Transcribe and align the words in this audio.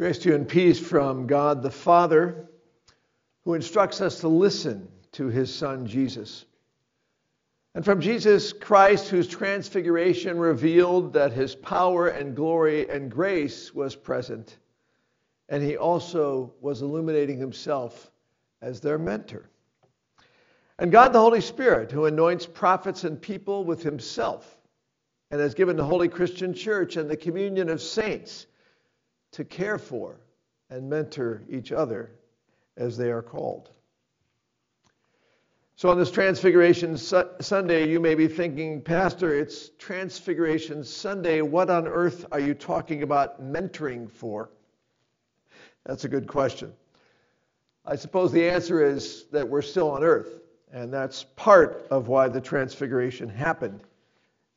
Grace 0.00 0.16
to 0.20 0.30
you 0.30 0.34
and 0.34 0.48
peace 0.48 0.80
from 0.80 1.26
God 1.26 1.62
the 1.62 1.70
Father, 1.70 2.48
who 3.44 3.52
instructs 3.52 4.00
us 4.00 4.20
to 4.20 4.28
listen 4.28 4.88
to 5.12 5.26
his 5.26 5.54
Son 5.54 5.84
Jesus. 5.86 6.46
And 7.74 7.84
from 7.84 8.00
Jesus 8.00 8.54
Christ, 8.54 9.10
whose 9.10 9.28
transfiguration 9.28 10.38
revealed 10.38 11.12
that 11.12 11.34
his 11.34 11.54
power 11.54 12.08
and 12.08 12.34
glory 12.34 12.88
and 12.88 13.10
grace 13.10 13.74
was 13.74 13.94
present, 13.94 14.56
and 15.50 15.62
he 15.62 15.76
also 15.76 16.54
was 16.62 16.80
illuminating 16.80 17.38
himself 17.38 18.10
as 18.62 18.80
their 18.80 18.96
mentor. 18.96 19.50
And 20.78 20.90
God 20.90 21.12
the 21.12 21.20
Holy 21.20 21.42
Spirit, 21.42 21.92
who 21.92 22.06
anoints 22.06 22.46
prophets 22.46 23.04
and 23.04 23.20
people 23.20 23.66
with 23.66 23.82
himself, 23.82 24.56
and 25.30 25.42
has 25.42 25.52
given 25.52 25.76
the 25.76 25.84
Holy 25.84 26.08
Christian 26.08 26.54
Church 26.54 26.96
and 26.96 27.10
the 27.10 27.18
communion 27.18 27.68
of 27.68 27.82
saints 27.82 28.46
to 29.32 29.44
care 29.44 29.78
for 29.78 30.20
and 30.70 30.88
mentor 30.88 31.42
each 31.48 31.72
other 31.72 32.10
as 32.76 32.96
they 32.96 33.10
are 33.10 33.22
called. 33.22 33.70
So, 35.76 35.88
on 35.88 35.98
this 35.98 36.10
Transfiguration 36.10 36.98
Sunday, 36.98 37.88
you 37.88 38.00
may 38.00 38.14
be 38.14 38.28
thinking, 38.28 38.82
Pastor, 38.82 39.34
it's 39.34 39.70
Transfiguration 39.78 40.84
Sunday. 40.84 41.40
What 41.40 41.70
on 41.70 41.88
earth 41.88 42.26
are 42.32 42.40
you 42.40 42.52
talking 42.52 43.02
about 43.02 43.42
mentoring 43.42 44.10
for? 44.10 44.50
That's 45.86 46.04
a 46.04 46.08
good 46.08 46.26
question. 46.26 46.74
I 47.86 47.96
suppose 47.96 48.30
the 48.30 48.46
answer 48.46 48.84
is 48.84 49.24
that 49.32 49.48
we're 49.48 49.62
still 49.62 49.90
on 49.90 50.04
earth, 50.04 50.42
and 50.70 50.92
that's 50.92 51.24
part 51.34 51.86
of 51.90 52.08
why 52.08 52.28
the 52.28 52.42
Transfiguration 52.42 53.30
happened. 53.30 53.80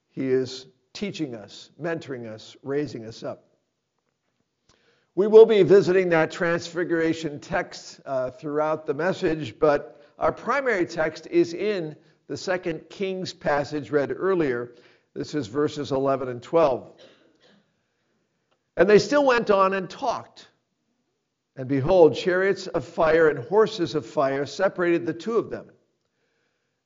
He 0.09 0.27
is 0.27 0.65
teaching 0.91 1.35
us, 1.35 1.69
mentoring 1.81 2.29
us, 2.29 2.57
raising 2.63 3.05
us 3.05 3.23
up. 3.23 3.45
We 5.15 5.27
will 5.27 5.45
be 5.45 5.61
visiting 5.61 6.09
that 6.09 6.31
transfiguration 6.31 7.39
text 7.39 7.99
uh, 8.03 8.31
throughout 8.31 8.87
the 8.87 8.95
message, 8.95 9.59
but 9.59 10.01
our 10.17 10.31
primary 10.31 10.87
text 10.87 11.27
is 11.27 11.53
in 11.53 11.95
the 12.27 12.35
second 12.35 12.89
Kings 12.89 13.31
passage 13.31 13.91
read 13.91 14.11
earlier. 14.11 14.73
This 15.13 15.35
is 15.35 15.45
verses 15.45 15.91
11 15.91 16.29
and 16.29 16.41
12. 16.41 16.93
And 18.75 18.89
they 18.89 18.97
still 18.97 19.23
went 19.23 19.51
on 19.51 19.75
and 19.75 19.87
talked. 19.87 20.47
And 21.57 21.67
behold, 21.67 22.15
chariots 22.15 22.65
of 22.65 22.83
fire 22.83 23.29
and 23.29 23.37
horses 23.37 23.93
of 23.93 24.07
fire 24.07 24.47
separated 24.47 25.05
the 25.05 25.13
two 25.13 25.37
of 25.37 25.51
them. 25.51 25.69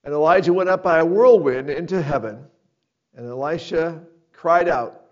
And 0.03 0.13
Elijah 0.13 0.51
went 0.51 0.67
up 0.67 0.83
by 0.83 0.99
a 0.99 1.05
whirlwind 1.05 1.69
into 1.69 2.01
heaven, 2.01 2.43
and 3.15 3.25
Elisha 3.25 4.03
cried 4.33 4.67
out, 4.67 5.05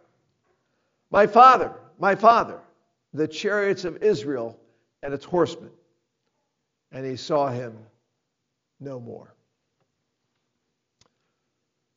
My 1.11 1.27
father, 1.27 1.73
my 1.97 2.15
father 2.15 2.59
the 3.15 3.27
chariots 3.27 3.85
of 3.85 4.03
Israel 4.03 4.59
and 5.01 5.13
its 5.13 5.25
horsemen. 5.25 5.71
And 6.91 7.05
he 7.05 7.15
saw 7.15 7.47
him 7.47 7.77
no 8.79 8.99
more. 8.99 9.33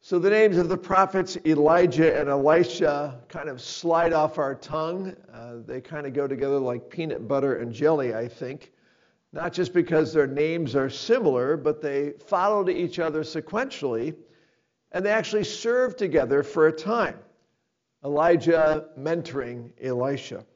So 0.01 0.19
the 0.19 0.31
names 0.31 0.57
of 0.57 0.69
the 0.69 0.77
prophets 0.77 1.37
Elijah 1.45 2.19
and 2.19 2.29
Elisha 2.29 3.21
kind 3.29 3.49
of 3.49 3.61
slide 3.61 4.13
off 4.13 4.39
our 4.39 4.55
tongue. 4.55 5.15
Uh, 5.33 5.57
they 5.67 5.81
kind 5.81 6.07
of 6.07 6.15
go 6.15 6.27
together 6.27 6.59
like 6.59 6.89
peanut 6.89 7.29
butter 7.29 7.57
and 7.57 7.73
jelly, 7.73 8.15
I 8.15 8.29
think. 8.29 8.73
Not 9.33 9.53
just 9.53 9.75
because 9.75 10.13
their 10.13 10.27
names 10.27 10.75
are 10.75 10.89
similar, 10.89 11.57
but 11.57 11.83
they 11.83 12.13
followed 12.27 12.71
each 12.71 12.99
other 12.99 13.23
sequentially, 13.23 14.15
and 14.93 15.05
they 15.05 15.11
actually 15.11 15.45
served 15.45 15.99
together 15.99 16.43
for 16.43 16.69
a 16.69 16.73
time. 16.73 17.19
Elijah 18.03 18.87
mentoring 18.99 19.73
Elisha. 19.83 20.47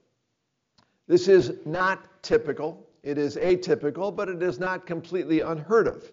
This 1.12 1.28
is 1.28 1.52
not 1.66 2.22
typical. 2.22 2.88
It 3.02 3.18
is 3.18 3.36
atypical, 3.36 4.16
but 4.16 4.30
it 4.30 4.42
is 4.42 4.58
not 4.58 4.86
completely 4.86 5.42
unheard 5.42 5.86
of. 5.86 6.10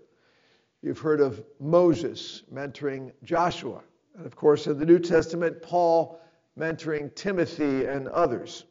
You've 0.81 0.99
heard 0.99 1.21
of 1.21 1.41
Moses 1.61 2.43
mentoring 2.53 3.13
Joshua. 3.23 3.81
And 4.17 4.25
of 4.25 4.35
course, 4.35 4.67
in 4.67 4.77
the 4.77 4.85
New 4.85 4.99
Testament, 4.99 5.61
Paul 5.61 6.19
mentoring 6.59 7.15
Timothy 7.15 7.85
and 7.85 8.09
others. 8.09 8.65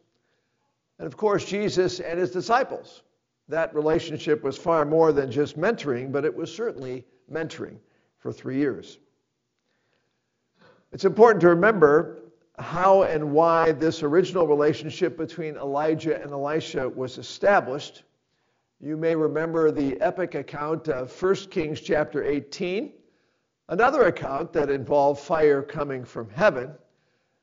And 0.98 1.06
of 1.06 1.16
course, 1.16 1.46
Jesus 1.46 1.98
and 1.98 2.18
his 2.18 2.30
disciples. 2.30 3.04
That 3.48 3.74
relationship 3.74 4.42
was 4.42 4.58
far 4.58 4.84
more 4.84 5.12
than 5.12 5.30
just 5.30 5.58
mentoring, 5.58 6.12
but 6.12 6.26
it 6.26 6.36
was 6.36 6.54
certainly 6.54 7.06
mentoring 7.32 7.78
for 8.18 8.34
three 8.34 8.58
years. 8.58 8.98
It's 10.92 11.06
important 11.06 11.40
to 11.40 11.48
remember 11.48 12.18
how 12.58 13.02
and 13.04 13.32
why 13.32 13.72
this 13.72 14.02
original 14.02 14.46
relationship 14.46 15.16
between 15.16 15.56
Elijah 15.56 16.20
and 16.20 16.32
Elisha 16.32 16.88
was 16.88 17.18
established. 17.18 18.02
You 18.80 18.96
may 18.96 19.14
remember 19.14 19.70
the 19.70 20.00
epic 20.00 20.34
account 20.34 20.88
of 20.88 21.10
1 21.22 21.34
Kings 21.50 21.80
chapter 21.80 22.24
18, 22.24 22.92
another 23.68 24.02
account 24.02 24.52
that 24.52 24.70
involved 24.70 25.20
fire 25.20 25.62
coming 25.62 26.04
from 26.04 26.30
heaven, 26.30 26.72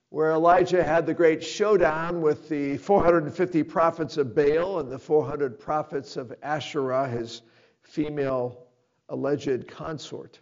where 0.10 0.32
Elijah 0.32 0.84
had 0.84 1.06
the 1.06 1.14
great 1.14 1.44
showdown 1.44 2.22
with 2.22 2.48
the 2.48 2.78
450 2.78 3.64
prophets 3.64 4.18
of 4.18 4.34
Baal 4.34 4.80
and 4.80 4.92
the 4.92 5.00
400 5.00 5.60
prophets 5.60 6.16
of 6.16 6.34
Asherah, 6.42 7.08
his 7.08 7.42
female 7.82 8.68
alleged 9.10 9.68
consort. 9.68 10.40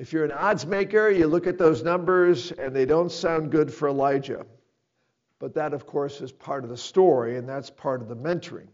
If 0.00 0.14
you're 0.14 0.24
an 0.24 0.32
odds 0.32 0.64
maker, 0.64 1.10
you 1.10 1.26
look 1.26 1.46
at 1.46 1.58
those 1.58 1.82
numbers 1.82 2.52
and 2.52 2.74
they 2.74 2.86
don't 2.86 3.12
sound 3.12 3.52
good 3.52 3.70
for 3.70 3.86
Elijah. 3.86 4.46
But 5.38 5.52
that, 5.56 5.74
of 5.74 5.86
course, 5.86 6.22
is 6.22 6.32
part 6.32 6.64
of 6.64 6.70
the 6.70 6.76
story 6.78 7.36
and 7.36 7.46
that's 7.46 7.68
part 7.68 8.00
of 8.00 8.08
the 8.08 8.16
mentoring. 8.16 8.68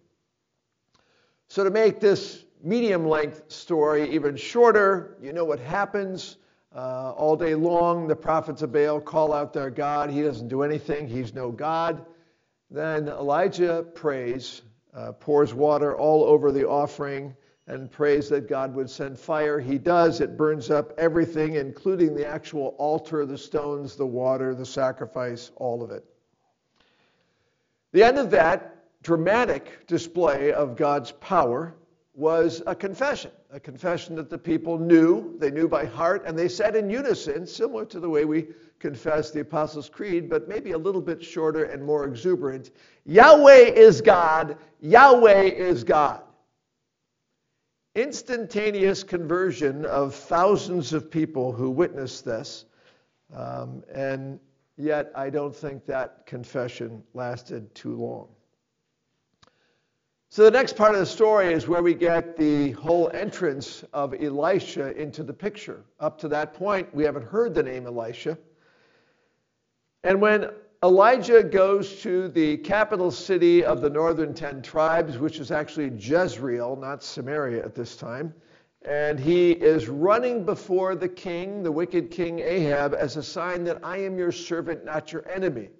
So, 1.48 1.64
to 1.64 1.70
make 1.70 1.98
this 1.98 2.44
medium 2.62 3.08
length 3.08 3.50
story 3.50 4.08
even 4.14 4.36
shorter, 4.36 5.16
you 5.20 5.32
know 5.32 5.44
what 5.44 5.58
happens. 5.58 6.36
Uh, 6.72 7.12
all 7.16 7.34
day 7.34 7.56
long, 7.56 8.06
the 8.06 8.14
prophets 8.14 8.62
of 8.62 8.70
Baal 8.70 9.00
call 9.00 9.32
out 9.32 9.52
their 9.52 9.70
God. 9.70 10.10
He 10.10 10.22
doesn't 10.22 10.46
do 10.46 10.62
anything, 10.62 11.08
he's 11.08 11.34
no 11.34 11.50
God. 11.50 12.06
Then 12.70 13.08
Elijah 13.08 13.84
prays, 13.94 14.62
uh, 14.94 15.10
pours 15.10 15.52
water 15.52 15.96
all 15.98 16.22
over 16.22 16.52
the 16.52 16.68
offering 16.68 17.34
and 17.68 17.90
prays 17.90 18.28
that 18.28 18.48
God 18.48 18.74
would 18.74 18.88
send 18.88 19.18
fire. 19.18 19.58
He 19.58 19.76
does. 19.76 20.20
It 20.20 20.36
burns 20.36 20.70
up 20.70 20.92
everything, 20.98 21.54
including 21.54 22.14
the 22.14 22.26
actual 22.26 22.76
altar, 22.78 23.26
the 23.26 23.38
stones, 23.38 23.96
the 23.96 24.06
water, 24.06 24.54
the 24.54 24.66
sacrifice, 24.66 25.50
all 25.56 25.82
of 25.82 25.90
it. 25.90 26.04
The 27.92 28.04
end 28.04 28.18
of 28.18 28.30
that 28.30 28.84
dramatic 29.02 29.86
display 29.86 30.52
of 30.52 30.76
God's 30.76 31.12
power 31.12 31.74
was 32.14 32.62
a 32.66 32.74
confession, 32.74 33.30
a 33.50 33.60
confession 33.60 34.14
that 34.16 34.30
the 34.30 34.38
people 34.38 34.78
knew, 34.78 35.36
they 35.38 35.50
knew 35.50 35.68
by 35.68 35.84
heart, 35.84 36.22
and 36.24 36.38
they 36.38 36.48
said 36.48 36.76
in 36.76 36.88
unison, 36.88 37.46
similar 37.46 37.84
to 37.86 38.00
the 38.00 38.08
way 38.08 38.24
we 38.24 38.46
confess 38.78 39.30
the 39.30 39.40
Apostles' 39.40 39.88
Creed, 39.88 40.30
but 40.30 40.48
maybe 40.48 40.72
a 40.72 40.78
little 40.78 41.00
bit 41.00 41.22
shorter 41.22 41.64
and 41.64 41.84
more 41.84 42.04
exuberant 42.04 42.70
Yahweh 43.04 43.72
is 43.74 44.00
God, 44.00 44.56
Yahweh 44.80 45.42
is 45.42 45.84
God 45.84 46.22
instantaneous 47.96 49.02
conversion 49.02 49.86
of 49.86 50.14
thousands 50.14 50.92
of 50.92 51.10
people 51.10 51.50
who 51.50 51.70
witnessed 51.70 52.24
this. 52.24 52.66
Um, 53.34 53.82
and 53.92 54.38
yet, 54.76 55.10
I 55.16 55.30
don't 55.30 55.56
think 55.56 55.86
that 55.86 56.26
confession 56.26 57.02
lasted 57.14 57.74
too 57.74 57.96
long. 57.96 58.28
So, 60.28 60.44
the 60.44 60.50
next 60.50 60.76
part 60.76 60.92
of 60.92 61.00
the 61.00 61.06
story 61.06 61.52
is 61.52 61.66
where 61.66 61.82
we 61.82 61.94
get 61.94 62.36
the 62.36 62.72
whole 62.72 63.10
entrance 63.14 63.84
of 63.94 64.14
Elisha 64.14 64.94
into 65.00 65.22
the 65.22 65.32
picture. 65.32 65.82
Up 65.98 66.18
to 66.18 66.28
that 66.28 66.52
point, 66.52 66.94
we 66.94 67.04
haven't 67.04 67.26
heard 67.26 67.54
the 67.54 67.62
name 67.62 67.86
Elisha. 67.86 68.36
And 70.04 70.20
when 70.20 70.50
Elijah 70.84 71.42
goes 71.42 72.00
to 72.02 72.28
the 72.28 72.58
capital 72.58 73.10
city 73.10 73.64
of 73.64 73.80
the 73.80 73.88
northern 73.88 74.34
ten 74.34 74.60
tribes, 74.60 75.16
which 75.16 75.40
is 75.40 75.50
actually 75.50 75.90
Jezreel, 75.98 76.76
not 76.76 77.02
Samaria 77.02 77.64
at 77.64 77.74
this 77.74 77.96
time. 77.96 78.34
And 78.82 79.18
he 79.18 79.52
is 79.52 79.88
running 79.88 80.44
before 80.44 80.94
the 80.94 81.08
king, 81.08 81.62
the 81.62 81.72
wicked 81.72 82.10
king 82.10 82.40
Ahab, 82.40 82.94
as 82.94 83.16
a 83.16 83.22
sign 83.22 83.64
that 83.64 83.80
I 83.82 83.96
am 83.98 84.18
your 84.18 84.30
servant, 84.30 84.84
not 84.84 85.12
your 85.12 85.26
enemy. 85.28 85.70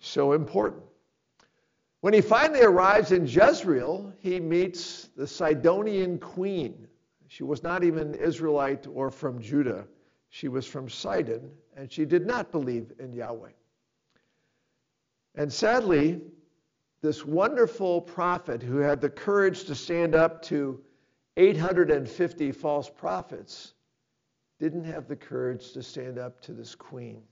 So 0.00 0.32
important. 0.32 0.82
When 2.00 2.12
he 2.12 2.20
finally 2.20 2.62
arrives 2.62 3.10
in 3.10 3.26
Jezreel, 3.26 4.12
he 4.20 4.38
meets 4.38 5.08
the 5.16 5.26
Sidonian 5.26 6.18
queen. 6.18 6.86
She 7.26 7.42
was 7.42 7.62
not 7.62 7.82
even 7.82 8.14
Israelite 8.14 8.86
or 8.86 9.10
from 9.10 9.40
Judah. 9.40 9.86
She 10.28 10.46
was 10.48 10.66
from 10.66 10.88
Sidon, 10.88 11.50
and 11.74 11.90
she 11.90 12.04
did 12.04 12.26
not 12.26 12.52
believe 12.52 12.92
in 13.00 13.12
Yahweh. 13.12 13.50
And 15.38 15.52
sadly, 15.52 16.20
this 17.00 17.24
wonderful 17.24 18.00
prophet 18.00 18.60
who 18.60 18.78
had 18.78 19.00
the 19.00 19.08
courage 19.08 19.66
to 19.66 19.74
stand 19.76 20.16
up 20.16 20.42
to 20.42 20.80
850 21.36 22.50
false 22.50 22.90
prophets 22.90 23.74
didn't 24.58 24.82
have 24.82 25.06
the 25.06 25.14
courage 25.14 25.70
to 25.74 25.82
stand 25.84 26.18
up 26.18 26.40
to 26.40 26.52
this 26.52 26.74
queen. 26.74 27.22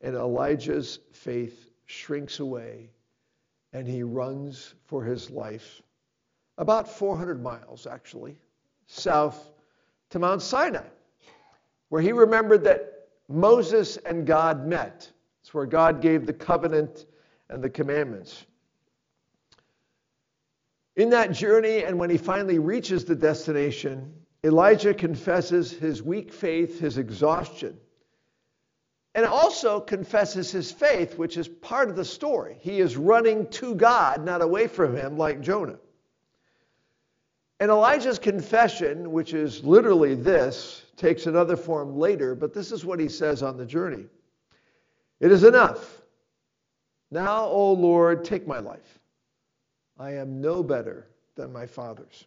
And 0.00 0.16
Elijah's 0.16 1.00
faith 1.12 1.68
shrinks 1.84 2.40
away 2.40 2.88
and 3.74 3.86
he 3.86 4.02
runs 4.02 4.74
for 4.86 5.04
his 5.04 5.30
life. 5.30 5.82
About 6.56 6.88
400 6.88 7.42
miles, 7.42 7.86
actually, 7.86 8.38
south 8.86 9.52
to 10.08 10.18
Mount 10.18 10.40
Sinai, 10.40 10.86
where 11.90 12.00
he 12.00 12.12
remembered 12.12 12.64
that 12.64 13.08
Moses 13.28 13.98
and 13.98 14.26
God 14.26 14.66
met. 14.66 15.10
Where 15.54 15.66
God 15.66 16.02
gave 16.02 16.26
the 16.26 16.32
covenant 16.32 17.06
and 17.48 17.62
the 17.62 17.70
commandments. 17.70 18.44
In 20.96 21.10
that 21.10 21.32
journey, 21.32 21.84
and 21.84 21.98
when 21.98 22.10
he 22.10 22.18
finally 22.18 22.58
reaches 22.58 23.04
the 23.04 23.14
destination, 23.14 24.12
Elijah 24.42 24.94
confesses 24.94 25.70
his 25.70 26.02
weak 26.02 26.32
faith, 26.32 26.80
his 26.80 26.98
exhaustion, 26.98 27.78
and 29.14 29.24
also 29.24 29.80
confesses 29.80 30.50
his 30.50 30.72
faith, 30.72 31.16
which 31.18 31.36
is 31.36 31.46
part 31.46 31.88
of 31.88 31.94
the 31.94 32.04
story. 32.04 32.58
He 32.60 32.80
is 32.80 32.96
running 32.96 33.46
to 33.50 33.76
God, 33.76 34.24
not 34.24 34.42
away 34.42 34.66
from 34.66 34.96
him, 34.96 35.16
like 35.16 35.40
Jonah. 35.40 35.78
And 37.60 37.70
Elijah's 37.70 38.18
confession, 38.18 39.12
which 39.12 39.34
is 39.34 39.62
literally 39.62 40.16
this, 40.16 40.82
takes 40.96 41.26
another 41.26 41.56
form 41.56 41.96
later, 41.96 42.34
but 42.34 42.52
this 42.52 42.72
is 42.72 42.84
what 42.84 42.98
he 42.98 43.08
says 43.08 43.42
on 43.42 43.56
the 43.56 43.66
journey 43.66 44.06
It 45.20 45.32
is 45.32 45.44
enough. 45.44 46.02
Now, 47.10 47.44
O 47.44 47.72
Lord, 47.72 48.24
take 48.24 48.46
my 48.46 48.58
life. 48.58 48.98
I 49.98 50.12
am 50.12 50.40
no 50.40 50.62
better 50.62 51.06
than 51.36 51.52
my 51.52 51.66
fathers. 51.66 52.24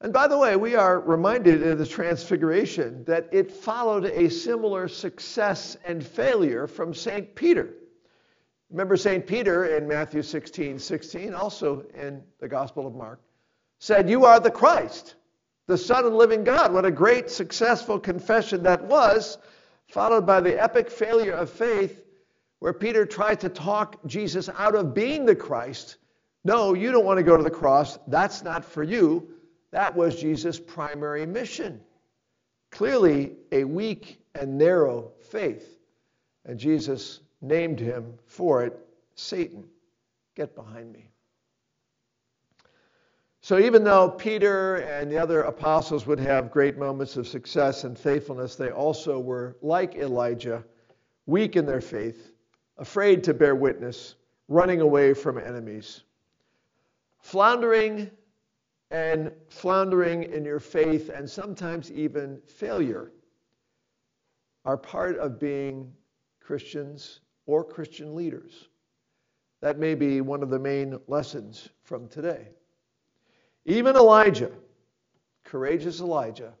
And 0.00 0.12
by 0.12 0.26
the 0.28 0.36
way, 0.36 0.56
we 0.56 0.74
are 0.74 1.00
reminded 1.00 1.62
in 1.62 1.78
the 1.78 1.86
Transfiguration 1.86 3.04
that 3.04 3.28
it 3.32 3.50
followed 3.50 4.04
a 4.04 4.28
similar 4.28 4.86
success 4.88 5.76
and 5.86 6.04
failure 6.04 6.66
from 6.66 6.92
St. 6.92 7.34
Peter. 7.34 7.74
Remember, 8.70 8.96
St. 8.96 9.26
Peter 9.26 9.76
in 9.76 9.86
Matthew 9.86 10.22
16 10.22 10.78
16, 10.78 11.32
also 11.32 11.86
in 11.94 12.22
the 12.40 12.48
Gospel 12.48 12.86
of 12.86 12.94
Mark, 12.94 13.20
said, 13.78 14.10
You 14.10 14.24
are 14.24 14.40
the 14.40 14.50
Christ, 14.50 15.14
the 15.68 15.78
Son 15.78 16.04
of 16.04 16.10
the 16.10 16.18
living 16.18 16.44
God. 16.44 16.72
What 16.72 16.84
a 16.84 16.90
great, 16.90 17.30
successful 17.30 17.98
confession 17.98 18.62
that 18.64 18.84
was, 18.84 19.38
followed 19.88 20.26
by 20.26 20.40
the 20.40 20.60
epic 20.60 20.90
failure 20.90 21.34
of 21.34 21.50
faith, 21.50 22.02
where 22.58 22.72
Peter 22.72 23.04
tried 23.04 23.40
to 23.40 23.48
talk 23.48 24.04
Jesus 24.06 24.48
out 24.48 24.74
of 24.74 24.94
being 24.94 25.24
the 25.26 25.36
Christ. 25.36 25.96
No, 26.44 26.74
you 26.74 26.92
don't 26.92 27.04
want 27.04 27.18
to 27.18 27.22
go 27.22 27.36
to 27.36 27.42
the 27.42 27.50
cross. 27.50 27.98
That's 28.06 28.42
not 28.42 28.64
for 28.64 28.82
you. 28.82 29.28
That 29.70 29.96
was 29.96 30.20
Jesus' 30.20 30.58
primary 30.58 31.26
mission. 31.26 31.80
Clearly, 32.70 33.32
a 33.52 33.64
weak 33.64 34.20
and 34.34 34.58
narrow 34.58 35.12
faith. 35.30 35.78
And 36.44 36.58
Jesus 36.58 37.20
named 37.40 37.80
him 37.80 38.14
for 38.26 38.62
it 38.62 38.78
Satan. 39.14 39.64
Get 40.34 40.54
behind 40.54 40.92
me. 40.92 41.13
So, 43.44 43.58
even 43.58 43.84
though 43.84 44.08
Peter 44.08 44.76
and 44.76 45.12
the 45.12 45.18
other 45.18 45.42
apostles 45.42 46.06
would 46.06 46.18
have 46.18 46.50
great 46.50 46.78
moments 46.78 47.18
of 47.18 47.28
success 47.28 47.84
and 47.84 47.98
faithfulness, 47.98 48.56
they 48.56 48.70
also 48.70 49.20
were, 49.20 49.58
like 49.60 49.96
Elijah, 49.96 50.64
weak 51.26 51.54
in 51.54 51.66
their 51.66 51.82
faith, 51.82 52.32
afraid 52.78 53.22
to 53.24 53.34
bear 53.34 53.54
witness, 53.54 54.14
running 54.48 54.80
away 54.80 55.12
from 55.12 55.36
enemies, 55.36 56.04
floundering 57.18 58.10
and 58.90 59.30
floundering 59.50 60.22
in 60.22 60.42
your 60.42 60.58
faith 60.58 61.10
and 61.10 61.28
sometimes 61.28 61.92
even 61.92 62.40
failure 62.46 63.12
are 64.64 64.78
part 64.78 65.18
of 65.18 65.38
being 65.38 65.92
Christians 66.40 67.20
or 67.44 67.62
Christian 67.62 68.14
leaders. 68.14 68.68
That 69.60 69.78
may 69.78 69.94
be 69.94 70.22
one 70.22 70.42
of 70.42 70.48
the 70.48 70.58
main 70.58 70.98
lessons 71.08 71.68
from 71.82 72.08
today. 72.08 72.48
Even 73.66 73.96
Elijah, 73.96 74.52
courageous 75.44 76.00
Elijah, 76.00 76.52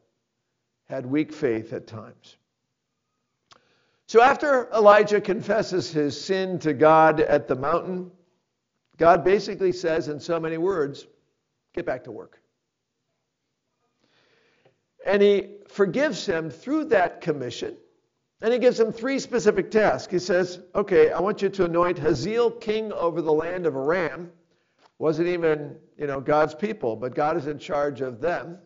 had 0.86 1.06
weak 1.06 1.32
faith 1.32 1.72
at 1.72 1.86
times. 1.86 2.36
So 4.06 4.22
after 4.22 4.70
Elijah 4.70 5.20
confesses 5.20 5.90
his 5.90 6.22
sin 6.22 6.58
to 6.60 6.72
God 6.74 7.20
at 7.20 7.48
the 7.48 7.56
mountain, 7.56 8.10
God 8.96 9.24
basically 9.24 9.72
says 9.72 10.08
in 10.08 10.20
so 10.20 10.38
many 10.38 10.58
words, 10.58 11.06
Get 11.74 11.86
back 11.86 12.04
to 12.04 12.12
work. 12.12 12.40
And 15.04 15.20
he 15.20 15.56
forgives 15.68 16.24
him 16.24 16.50
through 16.50 16.86
that 16.86 17.20
commission. 17.20 17.76
And 18.40 18.52
he 18.52 18.58
gives 18.58 18.78
him 18.78 18.92
three 18.92 19.18
specific 19.18 19.70
tasks. 19.70 20.12
He 20.12 20.18
says, 20.18 20.60
Okay, 20.74 21.10
I 21.10 21.20
want 21.20 21.42
you 21.42 21.48
to 21.48 21.64
anoint 21.64 21.98
Hazael 21.98 22.50
king 22.50 22.92
over 22.92 23.20
the 23.20 23.32
land 23.32 23.66
of 23.66 23.74
Aram. 23.74 24.30
Wasn't 24.98 25.28
even, 25.28 25.76
you 25.98 26.06
know, 26.06 26.20
God's 26.20 26.54
people, 26.54 26.96
but 26.96 27.14
God 27.14 27.36
is 27.36 27.46
in 27.46 27.58
charge 27.58 28.00
of 28.00 28.20
them. 28.20 28.58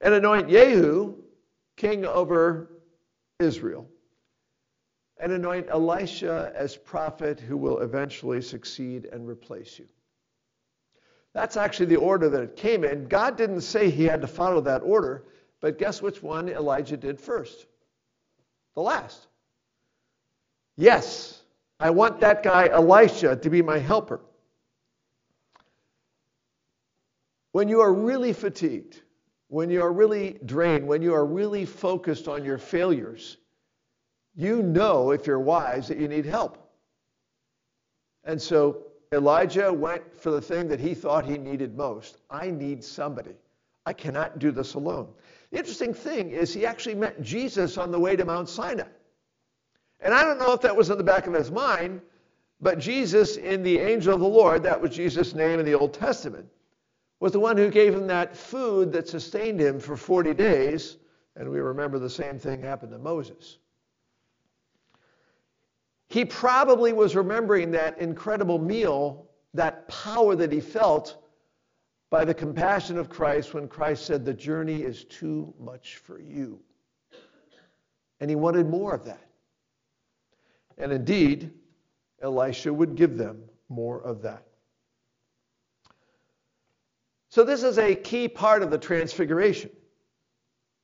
And 0.00 0.14
anoint 0.14 0.48
Jehu 0.48 1.14
king 1.76 2.04
over 2.04 2.70
Israel. 3.38 3.86
And 5.20 5.32
anoint 5.32 5.68
Elisha 5.68 6.52
as 6.56 6.76
prophet 6.76 7.38
who 7.38 7.56
will 7.56 7.80
eventually 7.80 8.40
succeed 8.40 9.06
and 9.12 9.28
replace 9.28 9.78
you. 9.78 9.86
That's 11.34 11.56
actually 11.56 11.86
the 11.86 11.96
order 11.96 12.28
that 12.28 12.42
it 12.42 12.56
came 12.56 12.84
in. 12.84 13.06
God 13.06 13.36
didn't 13.36 13.62
say 13.62 13.90
he 13.90 14.04
had 14.04 14.20
to 14.20 14.26
follow 14.26 14.60
that 14.62 14.82
order, 14.82 15.24
but 15.60 15.78
guess 15.78 16.02
which 16.02 16.22
one 16.22 16.48
Elijah 16.48 16.96
did 16.96 17.20
first? 17.20 17.66
The 18.74 18.82
last. 18.82 19.28
Yes, 20.76 21.42
I 21.78 21.90
want 21.90 22.20
that 22.20 22.42
guy 22.42 22.68
Elisha 22.68 23.36
to 23.36 23.50
be 23.50 23.62
my 23.62 23.78
helper. 23.78 24.20
When 27.52 27.68
you 27.68 27.80
are 27.80 27.92
really 27.92 28.32
fatigued, 28.32 29.00
when 29.48 29.70
you 29.70 29.82
are 29.82 29.92
really 29.92 30.38
drained, 30.46 30.86
when 30.86 31.02
you 31.02 31.14
are 31.14 31.26
really 31.26 31.66
focused 31.66 32.26
on 32.26 32.44
your 32.44 32.58
failures, 32.58 33.36
you 34.34 34.62
know, 34.62 35.10
if 35.10 35.26
you're 35.26 35.38
wise, 35.38 35.88
that 35.88 35.98
you 35.98 36.08
need 36.08 36.24
help. 36.24 36.58
And 38.24 38.40
so 38.40 38.86
Elijah 39.12 39.70
went 39.72 40.18
for 40.18 40.30
the 40.30 40.40
thing 40.40 40.68
that 40.68 40.80
he 40.80 40.94
thought 40.94 41.26
he 41.26 41.36
needed 41.36 41.76
most. 41.76 42.16
I 42.30 42.50
need 42.50 42.82
somebody. 42.82 43.34
I 43.84 43.92
cannot 43.92 44.38
do 44.38 44.50
this 44.50 44.74
alone. 44.74 45.08
The 45.50 45.58
interesting 45.58 45.92
thing 45.92 46.30
is, 46.30 46.54
he 46.54 46.64
actually 46.64 46.94
met 46.94 47.20
Jesus 47.20 47.76
on 47.76 47.90
the 47.90 47.98
way 47.98 48.16
to 48.16 48.24
Mount 48.24 48.48
Sinai. 48.48 48.88
And 50.00 50.14
I 50.14 50.24
don't 50.24 50.38
know 50.38 50.52
if 50.52 50.62
that 50.62 50.74
was 50.74 50.88
in 50.88 50.96
the 50.96 51.04
back 51.04 51.26
of 51.26 51.34
his 51.34 51.50
mind, 51.50 52.00
but 52.60 52.78
Jesus, 52.78 53.36
in 53.36 53.62
the 53.62 53.78
angel 53.78 54.14
of 54.14 54.20
the 54.20 54.26
Lord, 54.26 54.62
that 54.62 54.80
was 54.80 54.92
Jesus' 54.92 55.34
name 55.34 55.60
in 55.60 55.66
the 55.66 55.74
Old 55.74 55.92
Testament, 55.92 56.46
was 57.22 57.30
the 57.30 57.38
one 57.38 57.56
who 57.56 57.70
gave 57.70 57.94
him 57.94 58.08
that 58.08 58.36
food 58.36 58.90
that 58.90 59.06
sustained 59.06 59.60
him 59.60 59.78
for 59.78 59.96
40 59.96 60.34
days. 60.34 60.96
And 61.36 61.48
we 61.48 61.60
remember 61.60 62.00
the 62.00 62.10
same 62.10 62.36
thing 62.36 62.60
happened 62.60 62.90
to 62.90 62.98
Moses. 62.98 63.58
He 66.08 66.24
probably 66.24 66.92
was 66.92 67.14
remembering 67.14 67.70
that 67.70 67.96
incredible 68.00 68.58
meal, 68.58 69.28
that 69.54 69.86
power 69.86 70.34
that 70.34 70.50
he 70.50 70.60
felt 70.60 71.22
by 72.10 72.24
the 72.24 72.34
compassion 72.34 72.98
of 72.98 73.08
Christ 73.08 73.54
when 73.54 73.68
Christ 73.68 74.04
said, 74.04 74.24
The 74.24 74.34
journey 74.34 74.82
is 74.82 75.04
too 75.04 75.54
much 75.60 75.98
for 75.98 76.20
you. 76.20 76.58
And 78.18 78.30
he 78.30 78.34
wanted 78.34 78.68
more 78.68 78.94
of 78.94 79.04
that. 79.04 79.28
And 80.76 80.90
indeed, 80.90 81.52
Elisha 82.20 82.72
would 82.72 82.96
give 82.96 83.16
them 83.16 83.44
more 83.68 84.02
of 84.02 84.22
that. 84.22 84.44
So, 87.32 87.44
this 87.44 87.62
is 87.62 87.78
a 87.78 87.94
key 87.94 88.28
part 88.28 88.62
of 88.62 88.70
the 88.70 88.76
transfiguration. 88.76 89.70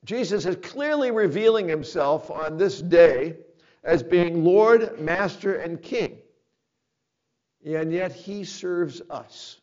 Jesus 0.03 0.47
is 0.47 0.55
clearly 0.55 1.11
revealing 1.11 1.69
himself 1.69 2.31
on 2.31 2.57
this 2.57 2.81
day 2.81 3.37
as 3.83 4.01
being 4.01 4.43
Lord, 4.43 4.99
Master, 4.99 5.57
and 5.57 5.79
King. 5.79 6.17
And 7.63 7.93
yet 7.93 8.13
he 8.13 8.45
serves 8.45 8.99
us. 9.11 9.61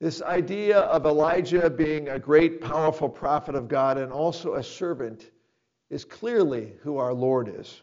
This 0.00 0.22
idea 0.22 0.78
of 0.78 1.04
Elijah 1.04 1.68
being 1.68 2.08
a 2.08 2.18
great, 2.18 2.62
powerful 2.62 3.10
prophet 3.10 3.54
of 3.54 3.68
God 3.68 3.98
and 3.98 4.10
also 4.10 4.54
a 4.54 4.62
servant 4.62 5.30
is 5.90 6.02
clearly 6.02 6.72
who 6.80 6.96
our 6.96 7.12
Lord 7.12 7.54
is. 7.54 7.82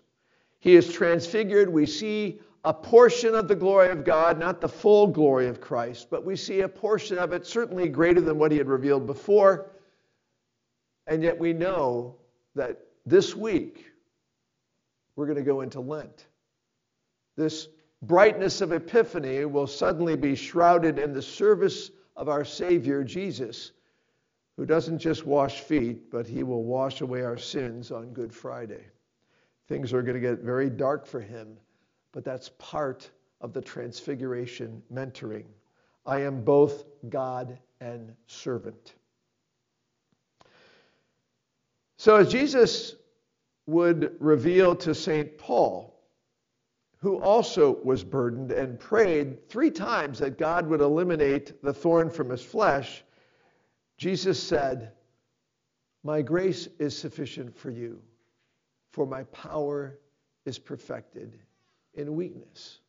He 0.58 0.76
is 0.76 0.92
transfigured. 0.92 1.70
We 1.70 1.86
see 1.86 2.40
a 2.66 2.74
portion 2.74 3.36
of 3.36 3.48
the 3.48 3.56
glory 3.56 3.92
of 3.92 4.04
God, 4.04 4.40
not 4.40 4.60
the 4.60 4.68
full 4.68 5.06
glory 5.06 5.48
of 5.48 5.62
Christ, 5.62 6.08
but 6.10 6.26
we 6.26 6.36
see 6.36 6.62
a 6.62 6.68
portion 6.68 7.20
of 7.20 7.32
it, 7.32 7.46
certainly 7.46 7.88
greater 7.88 8.20
than 8.20 8.40
what 8.40 8.52
he 8.52 8.58
had 8.58 8.68
revealed 8.68 9.06
before. 9.06 9.68
And 11.06 11.22
yet 11.22 11.38
we 11.38 11.54
know 11.54 12.16
that 12.56 12.80
this 13.06 13.36
week 13.36 13.86
we're 15.16 15.28
going 15.28 15.38
to 15.38 15.44
go 15.44 15.62
into 15.62 15.80
Lent. 15.80 16.26
This 17.38 17.68
brightness 18.02 18.62
of 18.62 18.72
Epiphany 18.72 19.46
will 19.46 19.68
suddenly 19.68 20.16
be 20.16 20.36
shrouded 20.36 20.98
in 20.98 21.14
the 21.14 21.22
service 21.22 21.92
of 22.16 22.30
our 22.30 22.44
Savior 22.44 23.04
Jesus, 23.04 23.74
who 24.58 24.66
doesn't 24.66 24.98
just 24.98 25.24
wash 25.24 25.62
feet, 25.62 26.10
but 26.10 26.26
he 26.26 26.42
will 26.42 26.64
wash 26.64 27.02
away 27.02 27.22
our 27.22 27.38
sins 27.38 27.92
on 27.92 28.12
Good 28.12 28.34
Friday. 28.34 28.86
Things 29.68 29.94
are 29.94 30.02
going 30.02 30.16
to 30.16 30.20
get 30.20 30.40
very 30.40 30.70
dark 30.72 31.06
for 31.06 31.20
him, 31.20 31.58
but 32.16 32.24
that's 32.24 32.50
part 32.58 33.12
of 33.42 33.52
the 33.52 33.62
transfiguration 33.62 34.82
mentoring. 34.92 35.44
I 36.06 36.22
am 36.22 36.44
both 36.44 36.86
God 37.10 37.60
and 37.82 38.16
servant. 38.26 38.96
So, 41.98 42.16
as 42.16 42.32
Jesus 42.32 42.96
would 43.68 44.16
reveal 44.20 44.78
to 44.78 44.96
St. 44.96 45.38
Paul, 45.38 45.94
who 47.00 47.20
also 47.20 47.82
was 47.84 48.04
burdened 48.04 48.54
and 48.54 48.80
prayed 48.80 49.50
three 49.50 49.72
times 49.72 50.20
that 50.20 50.38
God 50.38 50.68
would 50.68 50.82
eliminate 50.82 51.62
the 51.62 51.74
thorn 51.74 52.10
from 52.10 52.30
his 52.30 52.44
flesh, 52.44 53.04
Jesus 53.98 54.42
said, 54.42 54.94
My 56.04 56.22
grace 56.22 56.70
is 56.80 56.98
sufficient 56.98 57.58
for 57.58 57.72
you, 57.72 58.02
for 58.92 59.06
my 59.06 59.24
power 59.26 60.00
is 60.46 60.58
perfected 60.58 61.40
in 61.96 62.16
weakness. 62.16 62.80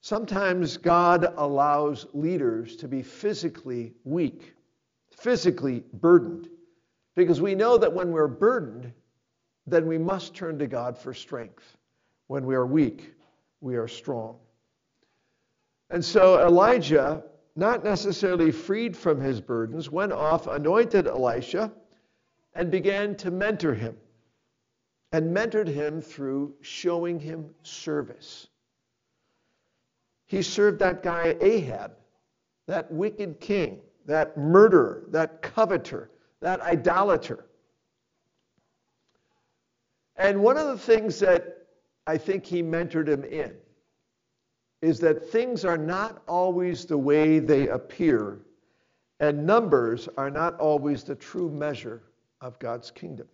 Sometimes 0.00 0.76
God 0.76 1.32
allows 1.36 2.06
leaders 2.12 2.76
to 2.76 2.88
be 2.88 3.02
physically 3.02 3.94
weak, 4.04 4.54
physically 5.10 5.82
burdened, 5.94 6.48
because 7.14 7.40
we 7.40 7.54
know 7.54 7.78
that 7.78 7.92
when 7.92 8.10
we're 8.10 8.28
burdened, 8.28 8.92
then 9.66 9.86
we 9.86 9.96
must 9.96 10.34
turn 10.34 10.58
to 10.58 10.66
God 10.66 10.98
for 10.98 11.14
strength. 11.14 11.78
When 12.26 12.44
we 12.44 12.54
are 12.54 12.66
weak, 12.66 13.14
we 13.60 13.76
are 13.76 13.88
strong. 13.88 14.36
And 15.90 16.04
so 16.04 16.44
Elijah, 16.46 17.22
not 17.56 17.84
necessarily 17.84 18.50
freed 18.50 18.96
from 18.96 19.20
his 19.20 19.40
burdens, 19.40 19.90
went 19.90 20.12
off, 20.12 20.46
anointed 20.46 21.06
Elisha, 21.06 21.72
and 22.54 22.70
began 22.70 23.14
to 23.16 23.30
mentor 23.30 23.74
him. 23.74 23.96
And 25.14 25.32
mentored 25.32 25.68
him 25.68 26.00
through 26.00 26.54
showing 26.60 27.20
him 27.20 27.54
service. 27.62 28.48
He 30.26 30.42
served 30.42 30.80
that 30.80 31.04
guy 31.04 31.36
Ahab, 31.40 31.92
that 32.66 32.90
wicked 32.90 33.38
king, 33.38 33.78
that 34.06 34.36
murderer, 34.36 35.04
that 35.10 35.40
coveter, 35.40 36.10
that 36.40 36.60
idolater. 36.62 37.46
And 40.16 40.42
one 40.42 40.56
of 40.56 40.66
the 40.66 40.78
things 40.78 41.20
that 41.20 41.68
I 42.08 42.18
think 42.18 42.44
he 42.44 42.60
mentored 42.60 43.06
him 43.06 43.22
in 43.22 43.54
is 44.82 44.98
that 44.98 45.30
things 45.30 45.64
are 45.64 45.78
not 45.78 46.24
always 46.26 46.86
the 46.86 46.98
way 46.98 47.38
they 47.38 47.68
appear, 47.68 48.40
and 49.20 49.46
numbers 49.46 50.08
are 50.16 50.30
not 50.30 50.58
always 50.58 51.04
the 51.04 51.14
true 51.14 51.52
measure 51.52 52.02
of 52.40 52.58
God's 52.58 52.90
kingdom. 52.90 53.28